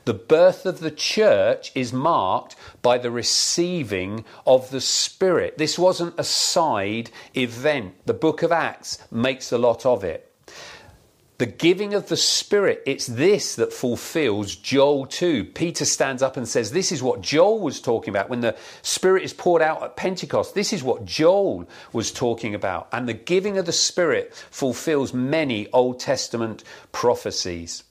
The 0.08 0.14
birth 0.14 0.66
of 0.66 0.80
the 0.80 0.90
church 0.90 1.74
is 1.76 1.92
marked 1.92 2.56
by 2.82 2.98
the 2.98 3.12
receiving 3.12 4.24
of 4.46 4.72
the 4.72 4.80
Spirit. 4.80 5.58
This 5.58 5.78
wasn't 5.78 6.18
a 6.18 6.24
side 6.24 7.12
event. 7.36 7.94
The 8.06 8.14
book 8.14 8.42
of 8.42 8.54
Acts 8.54 9.00
makes 9.12 9.52
a 9.52 9.58
lot 9.58 9.86
of 9.86 10.06
it. 10.06 10.34
The 11.40 11.46
giving 11.46 11.94
of 11.94 12.08
the 12.08 12.16
Spirit, 12.16 12.84
it's 12.86 13.06
this 13.06 13.56
that 13.56 13.74
fulfills 13.74 14.56
Joel 14.56 15.08
2. 15.08 15.44
Peter 15.44 15.84
stands 15.84 16.24
up 16.24 16.38
and 16.38 16.48
says, 16.48 16.72
This 16.72 16.94
is 16.94 17.04
what 17.04 17.20
Joel 17.20 17.60
was 17.60 17.82
talking 17.82 18.14
about 18.14 18.30
when 18.30 18.40
the 18.40 18.56
Spirit 18.84 19.24
is 19.24 19.34
poured 19.34 19.62
out 19.62 19.84
at 19.84 19.98
Pentecost. 19.98 20.56
This 20.56 20.72
is 20.72 20.84
what 20.84 21.04
Joel 21.04 21.68
was 21.92 22.14
talking 22.14 22.56
about. 22.56 22.88
And 22.94 23.10
the 23.10 23.14
giving 23.14 23.58
of 23.58 23.66
the 23.66 23.74
Spirit 23.74 24.34
fulfills 24.52 25.14
many 25.14 25.70
Old 25.74 26.00
Testament 26.00 26.64
prophecies. 26.94 27.84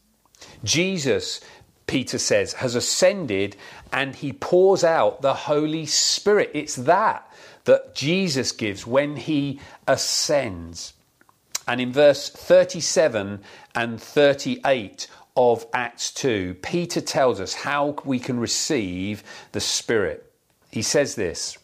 Jesus, 0.64 1.40
Peter 1.86 2.18
says, 2.18 2.54
has 2.54 2.74
ascended 2.74 3.56
and 3.92 4.16
he 4.16 4.32
pours 4.32 4.82
out 4.82 5.22
the 5.22 5.34
Holy 5.34 5.86
Spirit. 5.86 6.50
It's 6.54 6.76
that 6.76 7.30
that 7.64 7.94
Jesus 7.94 8.52
gives 8.52 8.86
when 8.86 9.16
he 9.16 9.60
ascends. 9.86 10.94
And 11.68 11.80
in 11.80 11.92
verse 11.92 12.30
37 12.30 13.40
and 13.74 14.00
38 14.00 15.08
of 15.36 15.66
Acts 15.74 16.12
2, 16.12 16.56
Peter 16.62 17.00
tells 17.00 17.40
us 17.40 17.54
how 17.54 17.96
we 18.04 18.18
can 18.18 18.38
receive 18.40 19.22
the 19.52 19.60
Spirit. 19.60 20.32
He 20.70 20.82
says 20.82 21.16
this 21.16 21.58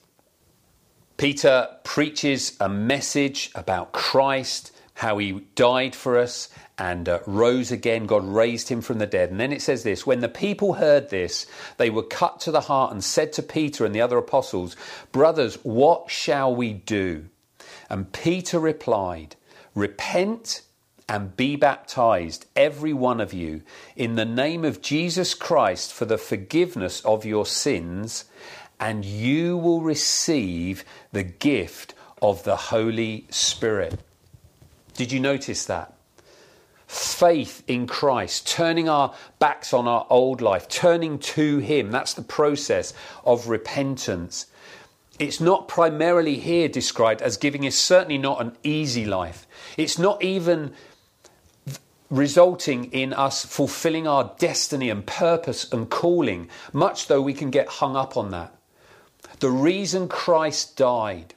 Peter 1.16 1.68
preaches 1.84 2.56
a 2.60 2.68
message 2.68 3.50
about 3.54 3.92
Christ, 3.92 4.72
how 4.94 5.18
he 5.18 5.32
died 5.54 5.94
for 5.94 6.18
us 6.18 6.48
and 6.82 7.08
uh, 7.08 7.20
rose 7.26 7.70
again. 7.70 8.06
God 8.06 8.24
raised 8.24 8.68
him 8.68 8.80
from 8.80 8.98
the 8.98 9.06
dead. 9.06 9.30
And 9.30 9.38
then 9.38 9.52
it 9.52 9.62
says 9.62 9.84
this 9.84 10.04
When 10.04 10.18
the 10.18 10.28
people 10.28 10.74
heard 10.74 11.10
this, 11.10 11.46
they 11.76 11.90
were 11.90 12.02
cut 12.02 12.40
to 12.40 12.50
the 12.50 12.62
heart 12.62 12.92
and 12.92 13.04
said 13.04 13.32
to 13.34 13.42
Peter 13.42 13.86
and 13.86 13.94
the 13.94 14.00
other 14.00 14.18
apostles, 14.18 14.74
Brothers, 15.12 15.54
what 15.62 16.10
shall 16.10 16.52
we 16.52 16.72
do? 16.72 17.26
And 17.88 18.12
Peter 18.12 18.58
replied, 18.58 19.36
Repent 19.76 20.62
and 21.08 21.36
be 21.36 21.54
baptized, 21.54 22.46
every 22.56 22.92
one 22.92 23.20
of 23.20 23.32
you, 23.32 23.62
in 23.94 24.16
the 24.16 24.24
name 24.24 24.64
of 24.64 24.82
Jesus 24.82 25.34
Christ 25.34 25.92
for 25.92 26.04
the 26.04 26.18
forgiveness 26.18 27.00
of 27.04 27.24
your 27.24 27.46
sins, 27.46 28.24
and 28.80 29.04
you 29.04 29.56
will 29.56 29.82
receive 29.82 30.84
the 31.12 31.22
gift 31.22 31.94
of 32.20 32.42
the 32.42 32.56
Holy 32.56 33.26
Spirit. 33.30 34.00
Did 34.94 35.12
you 35.12 35.20
notice 35.20 35.64
that? 35.66 35.94
Faith 36.92 37.62
in 37.66 37.86
Christ, 37.86 38.46
turning 38.46 38.86
our 38.86 39.14
backs 39.38 39.72
on 39.72 39.88
our 39.88 40.06
old 40.10 40.42
life, 40.42 40.68
turning 40.68 41.18
to 41.20 41.56
Him. 41.56 41.90
That's 41.90 42.12
the 42.12 42.20
process 42.20 42.92
of 43.24 43.48
repentance. 43.48 44.44
It's 45.18 45.40
not 45.40 45.68
primarily 45.68 46.36
here 46.36 46.68
described 46.68 47.22
as 47.22 47.38
giving 47.38 47.64
is 47.64 47.78
certainly 47.78 48.18
not 48.18 48.42
an 48.42 48.58
easy 48.62 49.06
life. 49.06 49.46
It's 49.78 49.98
not 49.98 50.22
even 50.22 50.74
resulting 52.10 52.92
in 52.92 53.14
us 53.14 53.46
fulfilling 53.46 54.06
our 54.06 54.34
destiny 54.38 54.90
and 54.90 55.06
purpose 55.06 55.72
and 55.72 55.88
calling, 55.88 56.50
much 56.74 57.06
though 57.06 57.22
we 57.22 57.32
can 57.32 57.48
get 57.48 57.68
hung 57.68 57.96
up 57.96 58.18
on 58.18 58.32
that. 58.32 58.54
The 59.40 59.50
reason 59.50 60.08
Christ 60.08 60.76
died, 60.76 61.32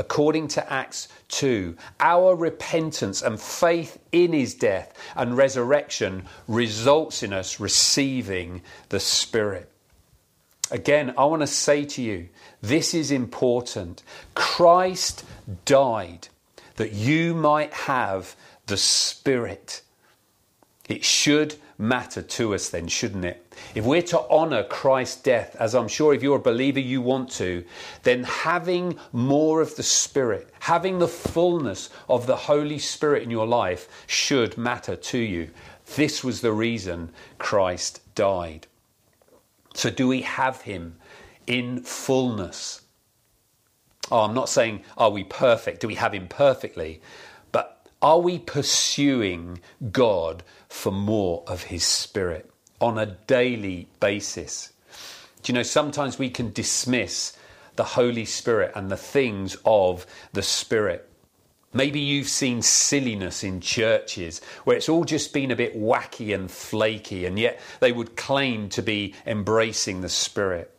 according 0.00 0.48
to 0.48 0.72
Acts 0.72 1.08
2, 1.28 1.76
our 2.00 2.34
repentance 2.34 3.20
and 3.20 3.38
faith 3.38 3.98
in 4.12 4.32
his 4.32 4.54
death 4.54 4.94
and 5.14 5.36
resurrection 5.36 6.24
results 6.48 7.22
in 7.22 7.34
us 7.34 7.60
receiving 7.60 8.62
the 8.88 8.98
Spirit. 8.98 9.70
Again, 10.70 11.12
I 11.18 11.26
want 11.26 11.42
to 11.42 11.46
say 11.46 11.84
to 11.84 12.02
you, 12.02 12.30
this 12.62 12.94
is 12.94 13.10
important. 13.10 14.02
Christ 14.34 15.22
died 15.66 16.28
that 16.76 16.92
you 16.92 17.34
might 17.34 17.74
have 17.74 18.34
the 18.68 18.78
Spirit. 18.78 19.82
It 20.88 21.04
should 21.04 21.56
matter 21.80 22.20
to 22.20 22.54
us 22.54 22.68
then, 22.68 22.86
shouldn't 22.86 23.24
it? 23.24 23.54
If 23.74 23.84
we're 23.84 24.02
to 24.02 24.20
honour 24.28 24.64
Christ's 24.64 25.22
death, 25.22 25.56
as 25.58 25.74
I'm 25.74 25.88
sure 25.88 26.14
if 26.14 26.22
you're 26.22 26.36
a 26.36 26.40
believer 26.40 26.78
you 26.78 27.00
want 27.00 27.30
to, 27.32 27.64
then 28.02 28.22
having 28.24 28.98
more 29.12 29.60
of 29.60 29.74
the 29.76 29.82
Spirit, 29.82 30.50
having 30.60 30.98
the 30.98 31.08
fullness 31.08 31.90
of 32.08 32.26
the 32.26 32.36
Holy 32.36 32.78
Spirit 32.78 33.22
in 33.22 33.30
your 33.30 33.46
life 33.46 33.88
should 34.06 34.58
matter 34.58 34.94
to 34.94 35.18
you. 35.18 35.50
This 35.96 36.22
was 36.22 36.40
the 36.40 36.52
reason 36.52 37.10
Christ 37.38 38.00
died. 38.14 38.66
So, 39.74 39.90
do 39.90 40.06
we 40.06 40.22
have 40.22 40.60
Him 40.62 40.96
in 41.46 41.82
fullness? 41.82 42.82
Oh, 44.10 44.20
I'm 44.20 44.34
not 44.34 44.48
saying, 44.48 44.82
are 44.98 45.10
we 45.10 45.24
perfect? 45.24 45.80
Do 45.80 45.88
we 45.88 45.94
have 45.94 46.12
Him 46.12 46.28
perfectly? 46.28 47.00
But 47.52 47.86
are 48.02 48.18
we 48.18 48.38
pursuing 48.38 49.60
God 49.92 50.42
for 50.70 50.90
more 50.90 51.44
of 51.46 51.64
His 51.64 51.84
Spirit 51.84 52.50
on 52.80 52.96
a 52.96 53.06
daily 53.06 53.88
basis? 54.00 54.72
Do 55.42 55.52
you 55.52 55.54
know, 55.54 55.62
sometimes 55.62 56.18
we 56.18 56.30
can 56.30 56.52
dismiss 56.52 57.36
the 57.76 57.84
Holy 57.84 58.24
Spirit 58.24 58.72
and 58.74 58.90
the 58.90 58.96
things 58.96 59.56
of 59.64 60.06
the 60.32 60.42
Spirit. 60.42 61.08
Maybe 61.72 62.00
you've 62.00 62.28
seen 62.28 62.62
silliness 62.62 63.44
in 63.44 63.60
churches 63.60 64.40
where 64.64 64.76
it's 64.76 64.88
all 64.88 65.04
just 65.04 65.32
been 65.32 65.50
a 65.50 65.56
bit 65.56 65.76
wacky 65.76 66.34
and 66.34 66.50
flaky, 66.50 67.26
and 67.26 67.38
yet 67.38 67.60
they 67.78 67.92
would 67.92 68.16
claim 68.16 68.68
to 68.70 68.82
be 68.82 69.14
embracing 69.24 70.00
the 70.00 70.08
Spirit. 70.08 70.76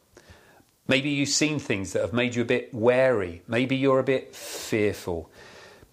Maybe 0.88 1.10
you've 1.10 1.30
seen 1.30 1.60
things 1.60 1.94
that 1.94 2.02
have 2.02 2.14
made 2.14 2.36
you 2.36 2.42
a 2.42 2.46
bit 2.46 2.74
wary. 2.74 3.42
Maybe 3.48 3.78
you're 3.78 4.00
a 4.00 4.04
bit 4.04 4.36
fearful. 4.36 5.32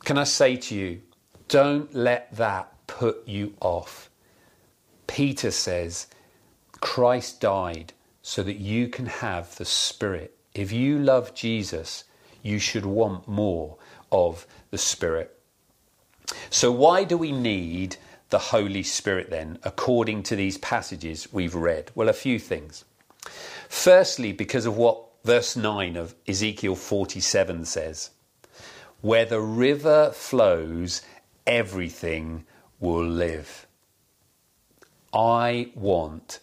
Can 0.05 0.19
I 0.19 0.25
say 0.25 0.57
to 0.57 0.75
you, 0.75 1.01
don't 1.47 1.95
let 1.95 2.35
that 2.37 2.73
put 2.99 3.29
you 3.29 3.55
off. 3.61 4.11
Peter 5.07 5.53
says, 5.53 6.09
Christ 6.81 7.41
died 7.41 7.93
so 8.23 8.43
that 8.43 8.57
you 8.59 8.89
can 8.89 9.07
have 9.07 9.55
the 9.55 9.65
Spirit. 9.65 10.37
If 10.53 10.73
you 10.73 10.99
love 10.99 11.33
Jesus, 11.33 12.03
you 12.43 12.59
should 12.59 12.85
want 12.85 13.29
more 13.29 13.77
of 14.11 14.49
the 14.73 14.79
Spirit. 14.79 15.39
So, 16.51 16.73
why 16.73 17.05
do 17.05 17.17
we 17.17 17.31
need 17.31 17.97
the 18.31 18.51
Holy 18.51 18.83
Spirit 18.83 19.31
then, 19.31 19.61
according 19.63 20.25
to 20.25 20.35
these 20.35 20.59
passages 20.59 21.33
we've 21.33 21.55
read? 21.55 21.93
Well, 21.95 22.09
a 22.09 22.13
few 22.13 22.41
things. 22.41 22.85
Firstly, 23.69 24.33
because 24.33 24.67
of 24.67 24.77
what 24.77 25.05
verse 25.25 25.55
9 25.55 25.97
of 25.97 26.17
Ezekiel 26.27 26.75
47 26.75 27.65
says 27.65 28.11
where 29.01 29.25
the 29.25 29.41
river 29.41 30.11
flows, 30.11 31.03
everything 31.47 32.45
will 32.81 33.07
live. 33.07 33.67
I 35.13 35.71
want 35.75 36.41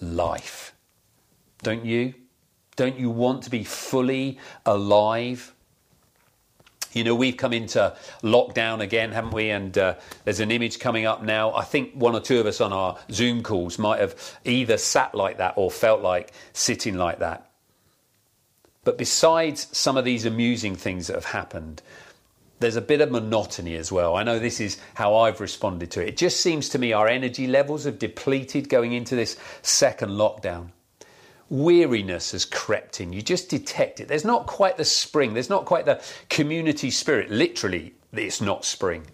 life. 0.00 0.74
Don't 1.62 1.84
you? 1.84 2.14
Don't 2.76 2.98
you 2.98 3.10
want 3.10 3.42
to 3.42 3.50
be 3.50 3.64
fully 3.64 4.38
alive? 4.64 5.54
You 6.92 7.04
know, 7.04 7.14
we've 7.14 7.36
come 7.36 7.52
into 7.52 7.94
lockdown 8.22 8.80
again, 8.80 9.12
haven't 9.12 9.32
we? 9.32 9.50
And 9.50 9.76
uh, 9.76 9.94
there's 10.24 10.40
an 10.40 10.50
image 10.50 10.78
coming 10.78 11.04
up 11.04 11.22
now. 11.22 11.52
I 11.54 11.64
think 11.64 11.94
one 11.94 12.14
or 12.14 12.20
two 12.20 12.40
of 12.40 12.46
us 12.46 12.60
on 12.60 12.72
our 12.72 12.98
Zoom 13.10 13.42
calls 13.42 13.78
might 13.78 14.00
have 14.00 14.38
either 14.44 14.78
sat 14.78 15.14
like 15.14 15.38
that 15.38 15.54
or 15.56 15.70
felt 15.70 16.02
like 16.02 16.32
sitting 16.52 16.96
like 16.96 17.18
that. 17.18 17.50
But 18.84 18.96
besides 18.96 19.68
some 19.76 19.96
of 19.96 20.04
these 20.04 20.24
amusing 20.24 20.74
things 20.74 21.08
that 21.08 21.14
have 21.14 21.26
happened, 21.26 21.82
there's 22.60 22.76
a 22.76 22.80
bit 22.80 23.00
of 23.00 23.10
monotony 23.10 23.76
as 23.76 23.92
well. 23.92 24.16
I 24.16 24.22
know 24.22 24.38
this 24.38 24.60
is 24.60 24.78
how 24.94 25.16
I've 25.16 25.40
responded 25.40 25.90
to 25.92 26.02
it. 26.02 26.08
It 26.08 26.16
just 26.16 26.40
seems 26.40 26.68
to 26.70 26.78
me 26.78 26.92
our 26.92 27.08
energy 27.08 27.46
levels 27.46 27.84
have 27.84 27.98
depleted 27.98 28.68
going 28.68 28.92
into 28.92 29.14
this 29.14 29.36
second 29.62 30.10
lockdown. 30.10 30.70
Weariness 31.50 32.32
has 32.32 32.44
crept 32.44 33.00
in. 33.00 33.12
You 33.12 33.22
just 33.22 33.48
detect 33.48 34.00
it. 34.00 34.08
There's 34.08 34.24
not 34.24 34.46
quite 34.46 34.76
the 34.76 34.84
spring, 34.84 35.34
there's 35.34 35.48
not 35.48 35.64
quite 35.64 35.86
the 35.86 36.02
community 36.28 36.90
spirit. 36.90 37.30
Literally, 37.30 37.94
it's 38.12 38.40
not 38.40 38.64
spring. 38.64 39.06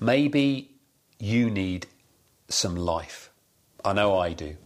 Maybe 0.00 0.70
you 1.18 1.50
need 1.50 1.86
some 2.48 2.74
life. 2.74 3.30
I 3.84 3.92
know 3.92 4.18
I 4.18 4.32
do. 4.32 4.56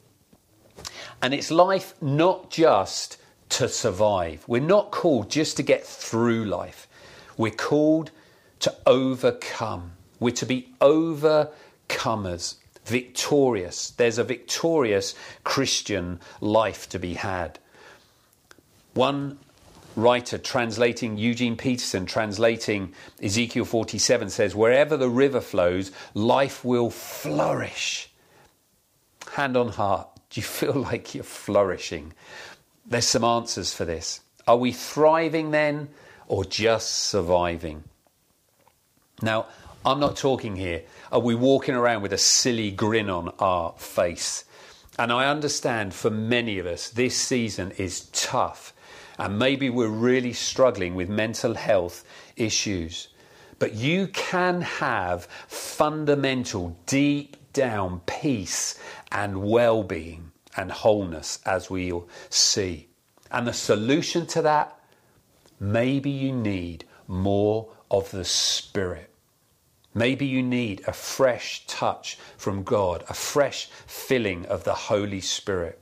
And 1.21 1.35
it's 1.35 1.51
life 1.51 1.95
not 2.01 2.51
just 2.51 3.19
to 3.55 3.69
survive. 3.69 4.45
We're 4.49 4.61
not 4.61 4.91
called 4.91 5.31
just 5.31 5.57
to 5.59 5.63
get 5.63 5.87
through 5.87 6.45
life. 6.45 6.89
We're 7.37 7.53
called 7.53 8.11
to 8.61 8.75
overcome. 8.85 9.93
We're 10.19 10.33
to 10.33 10.47
be 10.47 10.75
overcomers, 10.81 12.57
victorious. 12.85 13.91
There's 13.91 14.19
a 14.19 14.25
victorious 14.25 15.15
Christian 15.45 16.19
life 16.41 16.89
to 16.89 16.99
be 16.99 17.15
had. 17.15 17.61
One 18.95 19.39
writer 19.95 20.37
translating 20.37 21.17
Eugene 21.17 21.57
Peterson 21.57 22.07
translating 22.07 22.93
Ezekiel 23.23 23.65
47 23.65 24.31
says 24.31 24.57
wherever 24.57 24.97
the 24.97 25.09
river 25.09 25.41
flows 25.41 25.93
life 26.15 26.65
will 26.65 26.91
flourish 26.91 28.11
hand 29.35 29.57
on 29.57 29.69
heart 29.69 30.09
do 30.31 30.41
you 30.41 30.45
feel 30.45 30.75
like 30.91 31.15
you're 31.15 31.23
flourishing 31.23 32.13
there's 32.87 33.07
some 33.07 33.25
answers 33.25 33.73
for 33.73 33.85
this. 33.85 34.21
Are 34.47 34.57
we 34.57 34.73
thriving 34.73 35.50
then 35.50 35.88
or 36.29 36.45
just 36.45 36.91
surviving? 36.91 37.85
Now, 39.23 39.47
I'm 39.85 40.00
not 40.00 40.17
talking 40.17 40.57
here. 40.57 40.83
Are 41.12 41.21
we 41.21 41.35
walking 41.35 41.75
around 41.75 42.03
with 42.03 42.12
a 42.12 42.19
silly 42.19 42.71
grin 42.71 43.09
on 43.09 43.33
our 43.38 43.75
face? 43.76 44.45
And 44.99 45.12
I 45.12 45.29
understand 45.29 45.95
for 45.95 46.11
many 46.11 46.59
of 46.59 46.67
us, 46.67 46.91
this 46.91 47.17
season 47.17 47.73
is 47.73 48.09
tough. 48.12 48.73
And 49.19 49.38
maybe 49.38 49.71
we're 49.71 49.88
really 49.88 50.33
struggling 50.33 50.95
with 50.95 51.09
mental 51.09 51.55
health 51.55 52.05
issues. 52.37 53.09
But 53.59 53.75
you 53.75 54.09
can 54.09 54.61
have 54.61 55.26
fundamental, 55.47 56.76
deep 56.87 57.37
down 57.53 58.00
peace 58.07 58.79
and 59.12 59.43
well 59.43 59.83
being 59.83 60.33
and 60.57 60.71
wholeness, 60.71 61.41
as 61.45 61.71
we'll 61.71 62.09
see. 62.31 62.89
And 63.31 63.47
the 63.47 63.53
solution 63.53 64.27
to 64.29 64.43
that, 64.43 64.79
maybe 65.59 66.11
you 66.11 66.33
need 66.33 66.85
more 67.07 67.71
of 67.91 68.11
the 68.11 68.25
Spirit. 68.25 69.11
Maybe 69.95 70.27
you 70.27 70.43
need 70.43 70.83
a 70.87 70.93
fresh 70.93 71.65
touch 71.67 72.19
from 72.37 72.65
God, 72.65 73.05
a 73.09 73.15
fresh 73.15 73.69
filling 73.87 74.45
of 74.47 74.65
the 74.65 74.75
Holy 74.75 75.21
Spirit. 75.21 75.81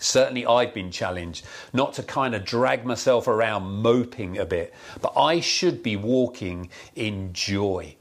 Certainly, 0.00 0.46
I've 0.46 0.72
been 0.72 0.92
challenged 0.92 1.44
not 1.72 1.94
to 1.94 2.04
kind 2.04 2.36
of 2.36 2.44
drag 2.44 2.84
myself 2.84 3.26
around 3.26 3.64
moping 3.82 4.38
a 4.38 4.46
bit, 4.46 4.72
but 5.00 5.12
I 5.16 5.40
should 5.40 5.82
be 5.82 5.96
walking 5.96 6.70
in 6.94 7.32
joy. 7.32 7.96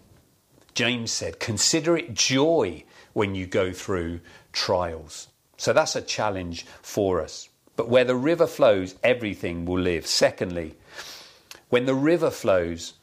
James 0.76 1.12
said, 1.12 1.40
Consider 1.40 1.98
it 1.98 2.14
joy 2.14 2.84
when 3.18 3.34
you 3.34 3.48
go 3.48 3.74
through 3.74 4.20
trials. 4.54 5.28
So 5.58 5.74
that's 5.74 5.96
a 5.96 6.04
challenge 6.04 6.68
for 6.84 7.20
us. 7.20 7.50
But 7.76 7.90
where 7.90 8.04
the 8.04 8.16
river 8.16 8.46
flows, 8.46 8.94
everything 9.04 9.66
will 9.66 9.80
live. 9.80 10.06
Secondly, 10.06 10.76
when 11.70 11.88
the 11.88 11.96
river 11.96 12.30
flows, 12.30 12.94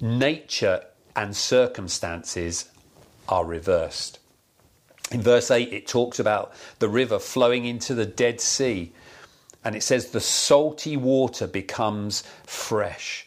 nature 0.00 0.86
and 1.14 1.36
circumstances 1.36 2.70
are 3.28 3.44
reversed. 3.44 4.20
In 5.10 5.20
verse 5.20 5.50
8, 5.50 5.70
it 5.70 5.86
talks 5.86 6.18
about 6.18 6.54
the 6.78 6.88
river 6.88 7.18
flowing 7.18 7.66
into 7.66 7.94
the 7.94 8.06
Dead 8.06 8.40
Sea. 8.40 8.90
And 9.62 9.76
it 9.76 9.82
says 9.82 10.12
the 10.12 10.20
salty 10.20 10.96
water 10.96 11.46
becomes 11.46 12.24
fresh. 12.46 13.26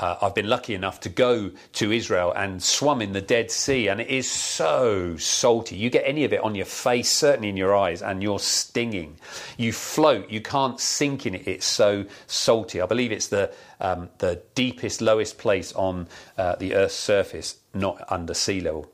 Uh, 0.00 0.16
I've 0.22 0.34
been 0.34 0.48
lucky 0.48 0.74
enough 0.74 0.98
to 1.00 1.08
go 1.08 1.52
to 1.74 1.92
Israel 1.92 2.32
and 2.34 2.60
swum 2.60 3.00
in 3.00 3.12
the 3.12 3.20
Dead 3.20 3.50
Sea, 3.50 3.86
and 3.86 4.00
it 4.00 4.08
is 4.08 4.28
so 4.28 5.16
salty. 5.16 5.76
You 5.76 5.88
get 5.88 6.02
any 6.04 6.24
of 6.24 6.32
it 6.32 6.40
on 6.40 6.56
your 6.56 6.66
face, 6.66 7.10
certainly 7.10 7.48
in 7.48 7.56
your 7.56 7.76
eyes, 7.76 8.02
and 8.02 8.20
you're 8.20 8.40
stinging. 8.40 9.16
You 9.56 9.72
float, 9.72 10.28
you 10.30 10.40
can't 10.40 10.80
sink 10.80 11.26
in 11.26 11.36
it, 11.36 11.46
it's 11.46 11.66
so 11.66 12.06
salty. 12.26 12.80
I 12.80 12.86
believe 12.86 13.12
it's 13.12 13.28
the, 13.28 13.52
um, 13.80 14.10
the 14.18 14.42
deepest, 14.56 15.00
lowest 15.00 15.38
place 15.38 15.72
on 15.74 16.08
uh, 16.36 16.56
the 16.56 16.74
Earth's 16.74 16.94
surface, 16.94 17.56
not 17.72 18.04
under 18.10 18.34
sea 18.34 18.60
level. 18.60 18.90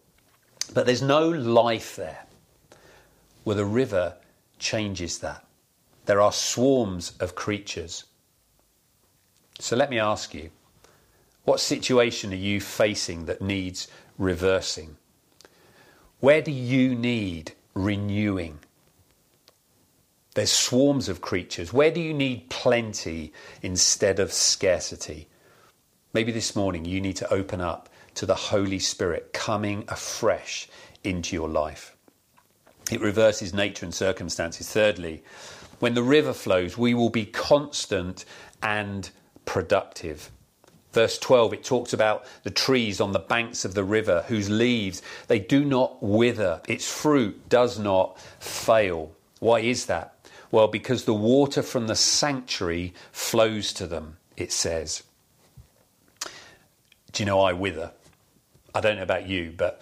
But 0.74 0.84
there's 0.84 1.02
no 1.02 1.30
life 1.30 1.96
there. 1.96 2.26
Well, 3.46 3.56
the 3.56 3.64
river 3.64 4.16
changes 4.58 5.20
that. 5.20 5.46
There 6.04 6.20
are 6.20 6.32
swarms 6.32 7.12
of 7.20 7.34
creatures. 7.34 8.04
So 9.58 9.76
let 9.76 9.88
me 9.88 9.98
ask 9.98 10.34
you 10.34 10.50
what 11.44 11.60
situation 11.60 12.32
are 12.32 12.36
you 12.36 12.60
facing 12.60 13.26
that 13.26 13.42
needs 13.42 13.88
reversing? 14.18 14.96
Where 16.20 16.42
do 16.42 16.50
you 16.50 16.94
need 16.94 17.52
renewing? 17.74 18.58
There's 20.34 20.52
swarms 20.52 21.08
of 21.08 21.20
creatures. 21.20 21.72
Where 21.72 21.90
do 21.90 22.00
you 22.00 22.14
need 22.14 22.50
plenty 22.50 23.32
instead 23.62 24.20
of 24.20 24.32
scarcity? 24.32 25.28
Maybe 26.12 26.30
this 26.30 26.54
morning 26.54 26.84
you 26.84 27.00
need 27.00 27.16
to 27.16 27.32
open 27.32 27.60
up 27.60 27.88
to 28.14 28.26
the 28.26 28.34
Holy 28.34 28.78
Spirit 28.78 29.32
coming 29.32 29.84
afresh 29.88 30.68
into 31.02 31.34
your 31.34 31.48
life. 31.48 31.96
It 32.90 33.00
reverses 33.00 33.54
nature 33.54 33.86
and 33.86 33.94
circumstances. 33.94 34.68
Thirdly, 34.68 35.22
when 35.78 35.94
the 35.94 36.02
river 36.02 36.32
flows, 36.32 36.76
we 36.76 36.92
will 36.92 37.10
be 37.10 37.24
constant 37.24 38.24
and 38.62 39.08
productive. 39.44 40.30
Verse 40.92 41.18
12, 41.18 41.52
it 41.52 41.64
talks 41.64 41.92
about 41.92 42.24
the 42.42 42.50
trees 42.50 43.00
on 43.00 43.12
the 43.12 43.20
banks 43.20 43.64
of 43.64 43.74
the 43.74 43.84
river 43.84 44.24
whose 44.26 44.50
leaves, 44.50 45.02
they 45.28 45.38
do 45.38 45.64
not 45.64 46.02
wither. 46.02 46.60
Its 46.66 46.90
fruit 46.90 47.48
does 47.48 47.78
not 47.78 48.18
fail. 48.40 49.12
Why 49.38 49.60
is 49.60 49.86
that? 49.86 50.14
Well, 50.50 50.66
because 50.66 51.04
the 51.04 51.14
water 51.14 51.62
from 51.62 51.86
the 51.86 51.94
sanctuary 51.94 52.92
flows 53.12 53.72
to 53.74 53.86
them, 53.86 54.16
it 54.36 54.50
says. 54.50 55.04
Do 57.12 57.22
you 57.22 57.24
know 57.24 57.40
I 57.40 57.52
wither? 57.52 57.92
I 58.74 58.80
don't 58.80 58.96
know 58.96 59.02
about 59.02 59.28
you, 59.28 59.54
but 59.56 59.80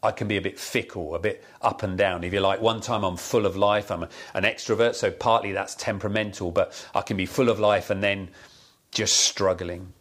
I 0.00 0.12
can 0.12 0.28
be 0.28 0.36
a 0.36 0.40
bit 0.42 0.60
fickle, 0.60 1.16
a 1.16 1.18
bit 1.18 1.44
up 1.60 1.82
and 1.82 1.98
down. 1.98 2.22
If 2.22 2.32
you 2.32 2.40
like, 2.40 2.60
one 2.60 2.80
time 2.80 3.02
I'm 3.02 3.16
full 3.16 3.46
of 3.46 3.56
life, 3.56 3.90
I'm 3.90 4.04
an 4.04 4.44
extrovert, 4.44 4.94
so 4.94 5.10
partly 5.10 5.50
that's 5.50 5.74
temperamental, 5.74 6.52
but 6.52 6.86
I 6.94 7.02
can 7.02 7.16
be 7.16 7.26
full 7.26 7.48
of 7.48 7.58
life 7.58 7.90
and 7.90 8.00
then 8.00 8.30
just 8.92 9.16
struggling 9.16 9.92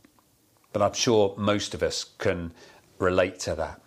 but 0.73 0.81
I'm 0.81 0.93
sure 0.93 1.33
most 1.37 1.73
of 1.73 1.83
us 1.83 2.05
can 2.17 2.51
relate 2.97 3.39
to 3.41 3.55
that. 3.55 3.81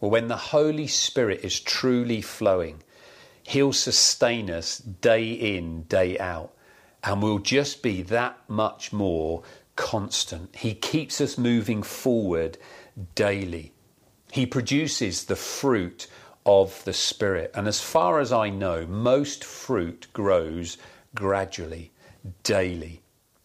Well, 0.00 0.10
when 0.10 0.28
the 0.28 0.36
Holy 0.36 0.86
Spirit 0.86 1.44
is 1.44 1.60
truly 1.60 2.20
flowing, 2.20 2.82
He'll 3.42 3.72
sustain 3.74 4.50
us 4.50 4.78
day 4.78 5.32
in, 5.32 5.82
day 5.82 6.18
out, 6.18 6.54
and 7.02 7.22
we'll 7.22 7.38
just 7.38 7.82
be 7.82 8.02
that 8.02 8.38
much 8.48 8.92
more 8.92 9.42
constant. 9.76 10.56
He 10.56 10.74
keeps 10.74 11.20
us 11.20 11.36
moving 11.36 11.82
forward 11.82 12.56
daily. 13.14 13.72
He 14.32 14.46
produces 14.46 15.24
the 15.24 15.36
fruit 15.36 16.06
of 16.46 16.82
the 16.84 16.92
Spirit. 16.92 17.50
And 17.54 17.68
as 17.68 17.80
far 17.80 18.18
as 18.20 18.32
I 18.32 18.48
know, 18.50 18.86
most 18.86 19.44
fruit 19.44 20.06
grows 20.12 20.78
gradually, 21.14 21.92
daily. 22.42 23.03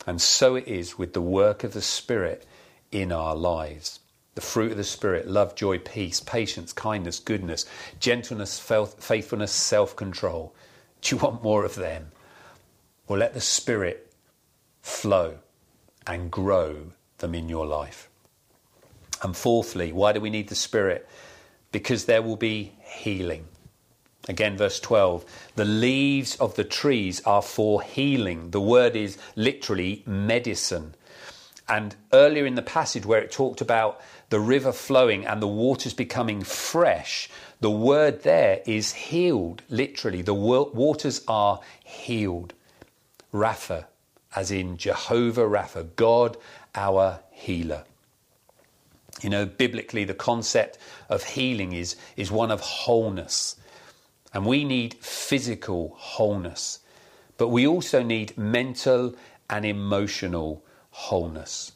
And 0.10 0.20
so 0.20 0.56
it 0.56 0.68
is 0.68 0.98
with 0.98 1.14
the 1.14 1.22
work 1.22 1.64
of 1.64 1.74
the 1.74 1.84
Spirit 1.84 2.44
in 2.92 3.12
our 3.12 3.36
lives. 3.36 4.00
The 4.34 4.42
fruit 4.42 4.72
of 4.72 4.78
the 4.78 4.84
Spirit 4.84 5.28
love, 5.28 5.54
joy, 5.54 5.78
peace, 5.78 6.20
patience, 6.20 6.74
kindness, 6.74 7.20
goodness, 7.20 7.68
gentleness, 8.00 8.60
faithfulness, 8.60 9.52
self 9.52 9.96
control. 9.96 10.56
Do 11.04 11.16
you 11.16 11.22
want 11.22 11.44
more 11.44 11.64
of 11.64 11.76
them? 11.76 12.08
Well, 13.08 13.20
let 13.20 13.36
the 13.36 13.40
Spirit 13.40 14.12
flow 14.82 15.38
and 16.08 16.32
grow 16.32 16.88
them 17.20 17.36
in 17.36 17.48
your 17.48 17.68
life. 17.68 18.10
And 19.22 19.38
fourthly, 19.38 19.92
why 19.92 20.14
do 20.14 20.20
we 20.20 20.32
need 20.32 20.50
the 20.50 20.56
Spirit? 20.56 21.08
Because 21.72 22.06
there 22.06 22.24
will 22.24 22.36
be 22.36 22.74
healing. 22.82 23.46
Again, 24.28 24.58
verse 24.58 24.80
12 24.80 25.26
the 25.56 25.66
leaves 25.66 26.36
of 26.36 26.56
the 26.56 26.64
trees 26.64 27.22
are 27.26 27.42
for 27.42 27.82
healing. 27.82 28.52
The 28.52 28.62
word 28.62 28.96
is 28.96 29.18
literally 29.36 30.04
medicine. 30.06 30.96
And 31.68 31.96
earlier 32.14 32.46
in 32.46 32.56
the 32.56 32.64
passage 32.64 33.06
where 33.06 33.22
it 33.22 33.32
talked 33.32 33.62
about 33.62 34.02
the 34.30 34.40
river 34.40 34.72
flowing 34.72 35.26
and 35.26 35.42
the 35.42 35.48
waters 35.48 35.94
becoming 35.94 36.44
fresh, 36.44 37.30
the 37.62 37.70
word 37.70 38.24
there 38.24 38.62
is 38.66 38.94
healed, 38.94 39.62
literally. 39.70 40.22
The 40.22 40.34
waters 40.34 41.22
are 41.28 41.60
healed. 41.84 42.54
Rapha, 43.34 43.86
as 44.36 44.50
in 44.50 44.78
Jehovah 44.78 45.44
Rapha, 45.44 45.96
God 45.96 46.38
our 46.74 47.20
healer. 47.32 47.84
You 49.22 49.30
know, 49.30 49.46
biblically, 49.46 50.06
the 50.06 50.14
concept 50.14 50.78
of 51.10 51.24
healing 51.24 51.74
is, 51.74 51.96
is 52.16 52.32
one 52.32 52.52
of 52.52 52.62
wholeness. 52.62 53.56
And 54.34 54.46
we 54.46 54.64
need 54.64 54.96
physical 54.96 55.94
wholeness, 55.96 56.80
but 57.38 57.48
we 57.48 57.66
also 57.66 58.04
need 58.04 58.38
mental 58.38 59.16
and 59.50 59.66
emotional 59.66 60.64
wholeness. 60.92 61.72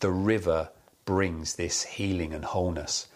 The 0.00 0.10
river 0.10 0.70
brings 1.04 1.54
this 1.54 1.84
healing 1.84 2.34
and 2.34 2.44
wholeness. 2.44 3.06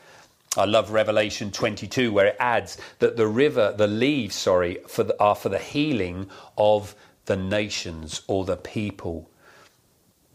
I 0.56 0.64
love 0.64 0.90
Revelation 0.90 1.52
22, 1.52 2.12
where 2.12 2.26
it 2.26 2.37
adds 2.40 2.76
that 2.98 3.16
the 3.16 3.26
river, 3.26 3.74
the 3.76 3.87
leaves, 3.87 4.35
sorry, 4.35 4.78
for 4.88 5.04
the, 5.04 5.20
are 5.20 5.37
for 5.37 5.48
the 5.48 5.59
healing 5.59 6.28
of 6.59 6.94
the 7.26 7.37
nations 7.37 8.22
or 8.26 8.44
the 8.44 8.56
people. 8.56 9.30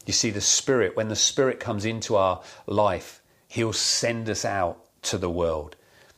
You 0.05 0.13
see, 0.13 0.29
the 0.29 0.39
Spirit, 0.39 0.95
when 0.95 1.09
the 1.09 1.15
Spirit 1.15 1.59
comes 1.59 1.83
into 1.83 2.15
our 2.15 2.41
life, 2.67 3.21
He'll 3.47 3.73
send 3.73 4.29
us 4.29 4.45
out 4.45 4.85
to 5.03 5.17
the 5.17 5.29
world. 5.29 5.75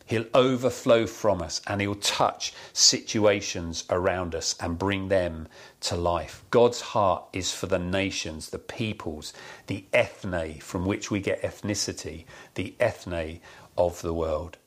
He'll 0.07 0.25
overflow 0.33 1.05
from 1.05 1.41
us 1.41 1.61
and 1.67 1.81
He'll 1.81 1.95
touch 1.95 2.53
situations 2.71 3.83
around 3.89 4.33
us 4.33 4.55
and 4.59 4.79
bring 4.79 5.09
them 5.09 5.49
to 5.81 5.97
life. 5.97 6.45
God's 6.49 6.79
heart 6.79 7.25
is 7.33 7.51
for 7.51 7.67
the 7.67 7.77
nations, 7.77 8.49
the 8.49 8.57
peoples, 8.57 9.33
the 9.67 9.83
ethne 9.93 10.59
from 10.59 10.85
which 10.85 11.11
we 11.11 11.19
get 11.19 11.41
ethnicity, 11.41 12.23
the 12.55 12.73
ethne 12.79 13.41
of 13.77 14.01
the 14.01 14.13
world. 14.13 14.57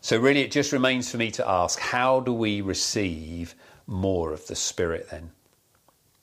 So, 0.00 0.18
really, 0.18 0.42
it 0.42 0.50
just 0.50 0.72
remains 0.72 1.08
for 1.08 1.16
me 1.16 1.30
to 1.32 1.48
ask 1.48 1.78
how 1.78 2.18
do 2.18 2.32
we 2.32 2.60
receive 2.60 3.54
more 3.86 4.32
of 4.32 4.48
the 4.48 4.56
Spirit 4.56 5.10
then? 5.10 5.30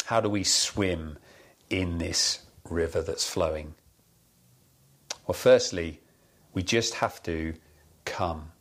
How 0.05 0.19
do 0.19 0.29
we 0.29 0.43
swim 0.43 1.17
in 1.69 1.97
this 1.97 2.39
river 2.69 3.01
that's 3.01 3.27
flowing? 3.27 3.75
Well, 5.25 5.33
firstly, 5.33 6.01
we 6.53 6.63
just 6.63 6.95
have 6.95 7.21
to 7.23 7.53
come. 8.05 8.51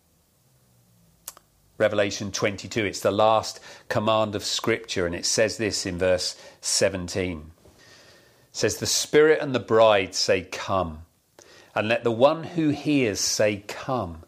Revelation 1.79 2.31
22, 2.31 2.85
it's 2.85 3.01
the 3.01 3.11
last 3.11 3.59
command 3.89 4.35
of 4.35 4.45
Scripture, 4.45 5.07
and 5.07 5.15
it 5.15 5.27
says 5.27 5.57
this 5.57 5.85
in 5.85 5.99
verse 5.99 6.37
17. 6.61 7.51
It 7.59 7.85
says, 8.53 8.77
The 8.77 8.87
Spirit 8.87 9.41
and 9.41 9.55
the 9.55 9.61
bride 9.61 10.15
say, 10.15 10.43
Come. 10.43 11.03
And 11.75 11.89
let 11.89 12.05
the 12.05 12.13
one 12.13 12.45
who 12.45 12.69
hears 12.69 13.19
say, 13.19 13.65
Come. 13.67 14.23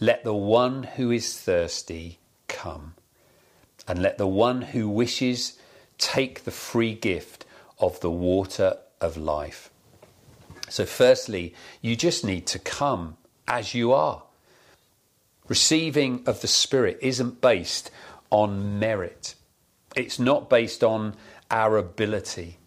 Let 0.00 0.24
the 0.24 0.34
one 0.34 0.82
who 0.82 1.10
is 1.10 1.38
thirsty 1.38 2.18
come. 2.48 2.94
And 3.86 4.02
let 4.02 4.18
the 4.18 4.26
one 4.26 4.62
who 4.62 4.88
wishes 4.88 5.58
take 5.98 6.44
the 6.44 6.50
free 6.50 6.94
gift 6.94 7.44
of 7.78 8.00
the 8.00 8.10
water 8.10 8.78
of 9.00 9.16
life. 9.16 9.70
So, 10.74 10.84
firstly, 10.84 11.54
you 11.82 11.94
just 11.94 12.24
need 12.24 12.48
to 12.48 12.58
come 12.58 13.16
as 13.46 13.74
you 13.74 13.92
are. 13.92 14.24
Receiving 15.46 16.24
of 16.26 16.40
the 16.40 16.48
Spirit 16.48 16.98
isn't 17.00 17.40
based 17.40 17.92
on 18.30 18.80
merit, 18.80 19.36
it's 19.94 20.18
not 20.18 20.50
based 20.50 20.82
on 20.82 21.14
our 21.48 21.76
ability. 21.76 22.58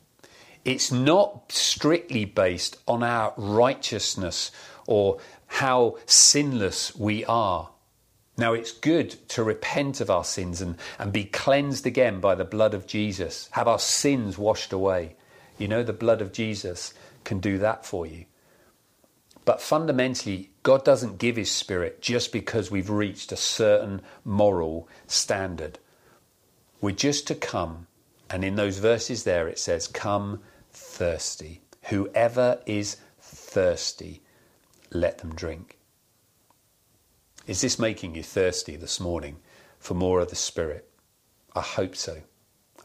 It's 0.64 0.90
not 0.90 1.52
strictly 1.52 2.24
based 2.24 2.78
on 2.88 3.04
our 3.04 3.34
righteousness 3.36 4.52
or 4.86 5.20
how 5.48 5.98
sinless 6.06 6.96
we 6.96 7.26
are. 7.26 7.72
Now, 8.38 8.54
it's 8.54 8.72
good 8.72 9.10
to 9.32 9.44
repent 9.44 10.00
of 10.00 10.10
our 10.10 10.24
sins 10.24 10.62
and, 10.62 10.78
and 10.98 11.12
be 11.12 11.26
cleansed 11.26 11.86
again 11.86 12.22
by 12.22 12.36
the 12.36 12.46
blood 12.46 12.74
of 12.74 12.88
Jesus, 12.88 13.50
have 13.52 13.68
our 13.68 13.80
sins 13.80 14.38
washed 14.38 14.72
away. 14.72 15.18
You 15.58 15.68
know, 15.68 15.84
the 15.84 15.92
blood 15.92 16.22
of 16.22 16.32
Jesus 16.32 16.94
can 17.28 17.40
do 17.40 17.58
that 17.58 17.86
for 17.86 18.06
you. 18.08 18.26
But 19.44 19.62
fundamentally, 19.62 20.50
God 20.64 20.84
doesn't 20.86 21.20
give 21.20 21.36
His 21.36 21.52
Spirit 21.52 22.02
just 22.02 22.32
because 22.32 22.72
we've 22.72 22.90
reached 22.90 23.32
a 23.32 23.38
certain 23.38 24.02
moral 24.24 24.88
standard. 25.08 25.78
We're 26.80 26.96
just 26.96 27.28
to 27.28 27.36
come, 27.36 27.88
and 28.30 28.46
in 28.46 28.56
those 28.56 28.80
verses 28.80 29.26
there 29.26 29.48
it 29.48 29.60
says, 29.60 29.88
Come 29.88 30.42
thirsty. 30.72 31.62
Whoever 31.90 32.62
is 32.66 32.98
thirsty, 33.20 34.22
let 34.92 35.18
them 35.18 35.36
drink. 35.36 35.78
Is 37.46 37.60
this 37.62 37.78
making 37.78 38.16
you 38.16 38.24
thirsty 38.24 38.78
this 38.78 39.00
morning 39.02 39.38
for 39.80 39.94
more 39.94 40.22
of 40.22 40.30
the 40.30 40.36
Spirit? 40.36 40.90
I 41.54 41.62
hope 41.62 41.96
so. 41.96 42.22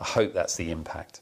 I 0.00 0.04
hope 0.04 0.34
that's 0.34 0.56
the 0.56 0.72
impact. 0.72 1.20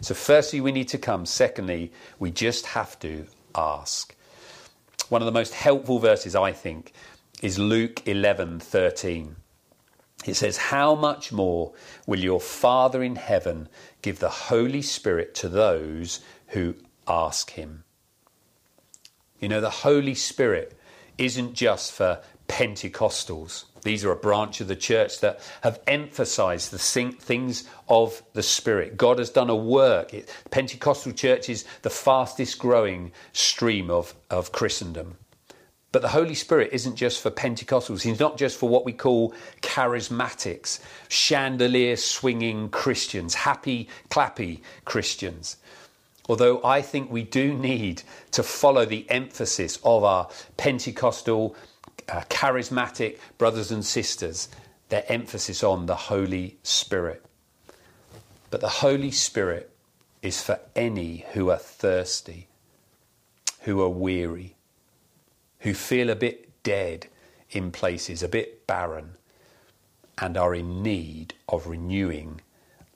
So, 0.00 0.14
firstly, 0.14 0.60
we 0.60 0.72
need 0.72 0.88
to 0.88 0.98
come. 0.98 1.26
Secondly, 1.26 1.92
we 2.18 2.30
just 2.30 2.66
have 2.66 2.98
to 3.00 3.26
ask. 3.54 4.14
One 5.08 5.22
of 5.22 5.26
the 5.26 5.32
most 5.32 5.54
helpful 5.54 5.98
verses, 5.98 6.34
I 6.36 6.52
think, 6.52 6.92
is 7.42 7.58
Luke 7.58 8.06
11 8.06 8.60
13. 8.60 9.36
It 10.26 10.34
says, 10.34 10.56
How 10.56 10.94
much 10.94 11.32
more 11.32 11.72
will 12.06 12.18
your 12.18 12.40
Father 12.40 13.02
in 13.02 13.16
heaven 13.16 13.68
give 14.02 14.18
the 14.18 14.28
Holy 14.28 14.82
Spirit 14.82 15.34
to 15.36 15.48
those 15.48 16.20
who 16.48 16.74
ask 17.08 17.50
him? 17.52 17.84
You 19.38 19.48
know, 19.48 19.60
the 19.60 19.70
Holy 19.70 20.14
Spirit 20.14 20.78
isn't 21.16 21.54
just 21.54 21.92
for 21.92 22.20
Pentecostals. 22.48 23.64
These 23.82 24.04
are 24.04 24.12
a 24.12 24.16
branch 24.16 24.60
of 24.60 24.68
the 24.68 24.76
church 24.76 25.20
that 25.20 25.40
have 25.62 25.80
emphasized 25.86 26.70
the 26.70 26.78
things 26.78 27.68
of 27.88 28.22
the 28.34 28.42
Spirit. 28.42 28.96
God 28.96 29.18
has 29.18 29.30
done 29.30 29.50
a 29.50 29.56
work. 29.56 30.14
Pentecostal 30.50 31.12
church 31.12 31.48
is 31.48 31.64
the 31.82 31.90
fastest 31.90 32.58
growing 32.58 33.12
stream 33.32 33.90
of, 33.90 34.14
of 34.30 34.52
Christendom. 34.52 35.16
But 35.92 36.02
the 36.02 36.08
Holy 36.08 36.34
Spirit 36.34 36.70
isn't 36.72 36.94
just 36.94 37.20
for 37.20 37.30
Pentecostals. 37.30 38.02
He's 38.02 38.20
not 38.20 38.38
just 38.38 38.58
for 38.58 38.68
what 38.68 38.84
we 38.84 38.92
call 38.92 39.34
charismatics, 39.60 40.78
chandelier 41.08 41.96
swinging 41.96 42.68
Christians, 42.68 43.34
happy, 43.34 43.88
clappy 44.08 44.60
Christians. 44.84 45.56
Although 46.28 46.62
I 46.62 46.80
think 46.80 47.10
we 47.10 47.24
do 47.24 47.54
need 47.54 48.04
to 48.30 48.44
follow 48.44 48.84
the 48.84 49.08
emphasis 49.10 49.80
of 49.82 50.04
our 50.04 50.28
Pentecostal, 50.56 51.56
uh, 52.08 52.22
charismatic 52.28 53.18
brothers 53.38 53.70
and 53.70 53.84
sisters, 53.84 54.48
their 54.88 55.04
emphasis 55.08 55.62
on 55.62 55.86
the 55.86 55.94
Holy 55.94 56.58
Spirit. 56.62 57.24
But 58.50 58.60
the 58.60 58.68
Holy 58.68 59.10
Spirit 59.10 59.70
is 60.22 60.42
for 60.42 60.58
any 60.74 61.24
who 61.32 61.50
are 61.50 61.58
thirsty, 61.58 62.48
who 63.60 63.80
are 63.80 63.88
weary 63.88 64.56
who 65.60 65.74
feel 65.74 66.10
a 66.10 66.16
bit 66.16 66.62
dead 66.62 67.06
in 67.50 67.70
places, 67.70 68.22
a 68.22 68.28
bit 68.28 68.66
barren, 68.66 69.16
and 70.18 70.36
are 70.36 70.54
in 70.54 70.82
need 70.82 71.34
of 71.48 71.66
renewing 71.66 72.40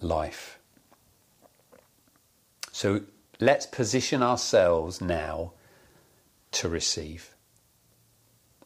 life. 0.00 0.58
So 2.72 3.02
let's 3.40 3.66
position 3.66 4.22
ourselves 4.22 5.00
now 5.00 5.52
to 6.52 6.68
receive. 6.68 7.33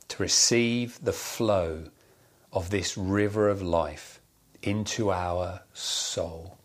To 0.09 0.23
receive 0.23 1.05
the 1.05 1.13
flow 1.13 1.85
of 2.53 2.71
this 2.71 2.97
river 2.97 3.49
of 3.49 3.63
life 3.63 4.21
into 4.63 5.11
our 5.11 5.63
soul, 5.73 6.59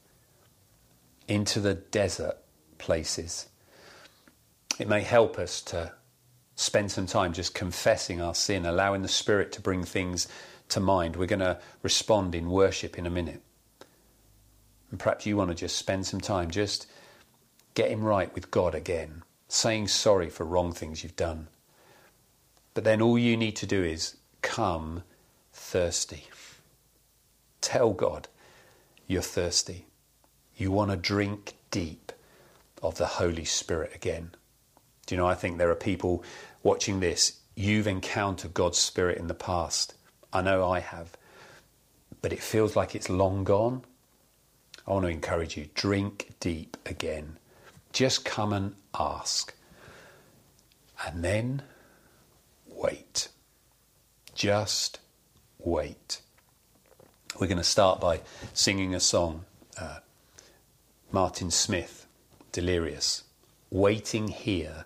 into 1.27 1.59
the 1.59 1.73
desert 1.75 2.37
places. 2.77 3.47
It 4.79 4.87
may 4.87 5.01
help 5.01 5.37
us 5.37 5.61
to 5.63 5.93
spend 6.55 6.91
some 6.91 7.05
time 7.05 7.33
just 7.33 7.53
confessing 7.53 8.21
our 8.21 8.35
sin, 8.35 8.65
allowing 8.65 9.01
the 9.01 9.07
Spirit 9.07 9.51
to 9.53 9.61
bring 9.61 9.83
things 9.83 10.27
to 10.69 10.79
mind. 10.79 11.15
We're 11.15 11.25
going 11.25 11.39
to 11.39 11.59
respond 11.81 12.35
in 12.35 12.49
worship 12.49 12.97
in 12.97 13.05
a 13.05 13.11
minute. 13.11 13.41
And 14.89 14.99
perhaps 14.99 15.25
you 15.25 15.37
want 15.37 15.49
to 15.49 15.55
just 15.55 15.75
spend 15.75 16.05
some 16.05 16.21
time 16.21 16.51
just 16.51 16.87
getting 17.73 18.01
right 18.03 18.33
with 18.33 18.51
God 18.51 18.75
again, 18.75 19.23
saying 19.47 19.87
sorry 19.87 20.29
for 20.29 20.45
wrong 20.45 20.71
things 20.71 21.03
you've 21.03 21.15
done. 21.15 21.47
But 22.73 22.83
then 22.83 23.01
all 23.01 23.17
you 23.17 23.37
need 23.37 23.55
to 23.57 23.65
do 23.65 23.83
is 23.83 24.17
come 24.41 25.03
thirsty. 25.51 26.25
Tell 27.61 27.91
God 27.93 28.27
you're 29.07 29.21
thirsty. 29.21 29.85
You 30.55 30.71
want 30.71 30.91
to 30.91 30.97
drink 30.97 31.53
deep 31.71 32.11
of 32.81 32.97
the 32.97 33.05
Holy 33.05 33.45
Spirit 33.45 33.91
again. 33.95 34.31
Do 35.05 35.15
you 35.15 35.21
know, 35.21 35.27
I 35.27 35.35
think 35.35 35.57
there 35.57 35.69
are 35.69 35.75
people 35.75 36.23
watching 36.63 36.99
this, 36.99 37.39
you've 37.55 37.87
encountered 37.87 38.53
God's 38.53 38.77
Spirit 38.77 39.17
in 39.17 39.27
the 39.27 39.33
past. 39.33 39.95
I 40.31 40.41
know 40.41 40.69
I 40.69 40.79
have. 40.79 41.15
But 42.21 42.33
it 42.33 42.41
feels 42.41 42.75
like 42.75 42.95
it's 42.95 43.09
long 43.09 43.43
gone. 43.43 43.83
I 44.87 44.91
want 44.91 45.05
to 45.05 45.09
encourage 45.09 45.57
you 45.57 45.67
drink 45.75 46.29
deep 46.39 46.77
again. 46.85 47.37
Just 47.91 48.25
come 48.25 48.53
and 48.53 48.75
ask. 48.97 49.53
And 51.05 51.23
then. 51.23 51.61
Just 54.43 54.99
wait. 55.57 56.19
We're 57.39 57.47
going 57.47 57.59
to 57.59 57.63
start 57.63 58.01
by 58.01 58.19
singing 58.53 58.93
a 58.93 58.99
song. 58.99 59.45
uh, 59.79 59.99
Martin 61.13 61.49
Smith, 61.49 62.07
Delirious, 62.51 63.23
waiting 63.71 64.27
here 64.27 64.83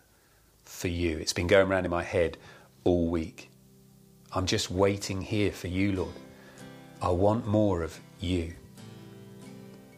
for 0.63 0.89
you. 0.89 1.17
It's 1.17 1.34
been 1.34 1.48
going 1.48 1.67
around 1.72 1.86
in 1.86 1.89
my 1.89 2.04
head 2.04 2.38
all 2.84 3.08
week. 3.08 3.50
I'm 4.32 4.46
just 4.46 4.70
waiting 4.70 5.24
here 5.24 5.52
for 5.52 5.70
you, 5.70 5.91
Lord. 5.91 6.13
I 7.02 7.10
want 7.10 7.48
more 7.48 7.82
of 7.82 8.00
you. 8.20 8.54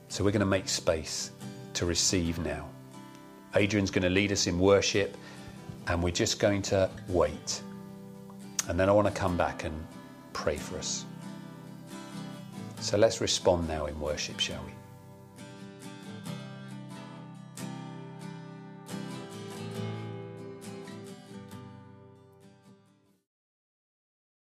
So 0.07 0.23
we're 0.23 0.31
going 0.31 0.39
to 0.39 0.45
make 0.45 0.69
space 0.69 1.31
to 1.73 1.85
receive 1.85 2.39
now. 2.39 2.69
Adrian's 3.55 3.91
going 3.91 4.03
to 4.03 4.09
lead 4.09 4.31
us 4.31 4.47
in 4.47 4.57
worship, 4.57 5.17
and 5.87 6.01
we're 6.01 6.11
just 6.11 6.39
going 6.39 6.61
to 6.61 6.89
wait. 7.09 7.61
And 8.69 8.79
then 8.79 8.87
I 8.87 8.91
want 8.91 9.07
to 9.07 9.13
come 9.13 9.35
back 9.35 9.63
and 9.63 9.85
pray 10.31 10.55
for 10.55 10.77
us. 10.77 11.03
So 12.79 12.97
let's 12.97 13.19
respond 13.19 13.67
now 13.67 13.87
in 13.87 13.99
worship, 13.99 14.39
shall 14.39 14.63
we? 14.63 14.78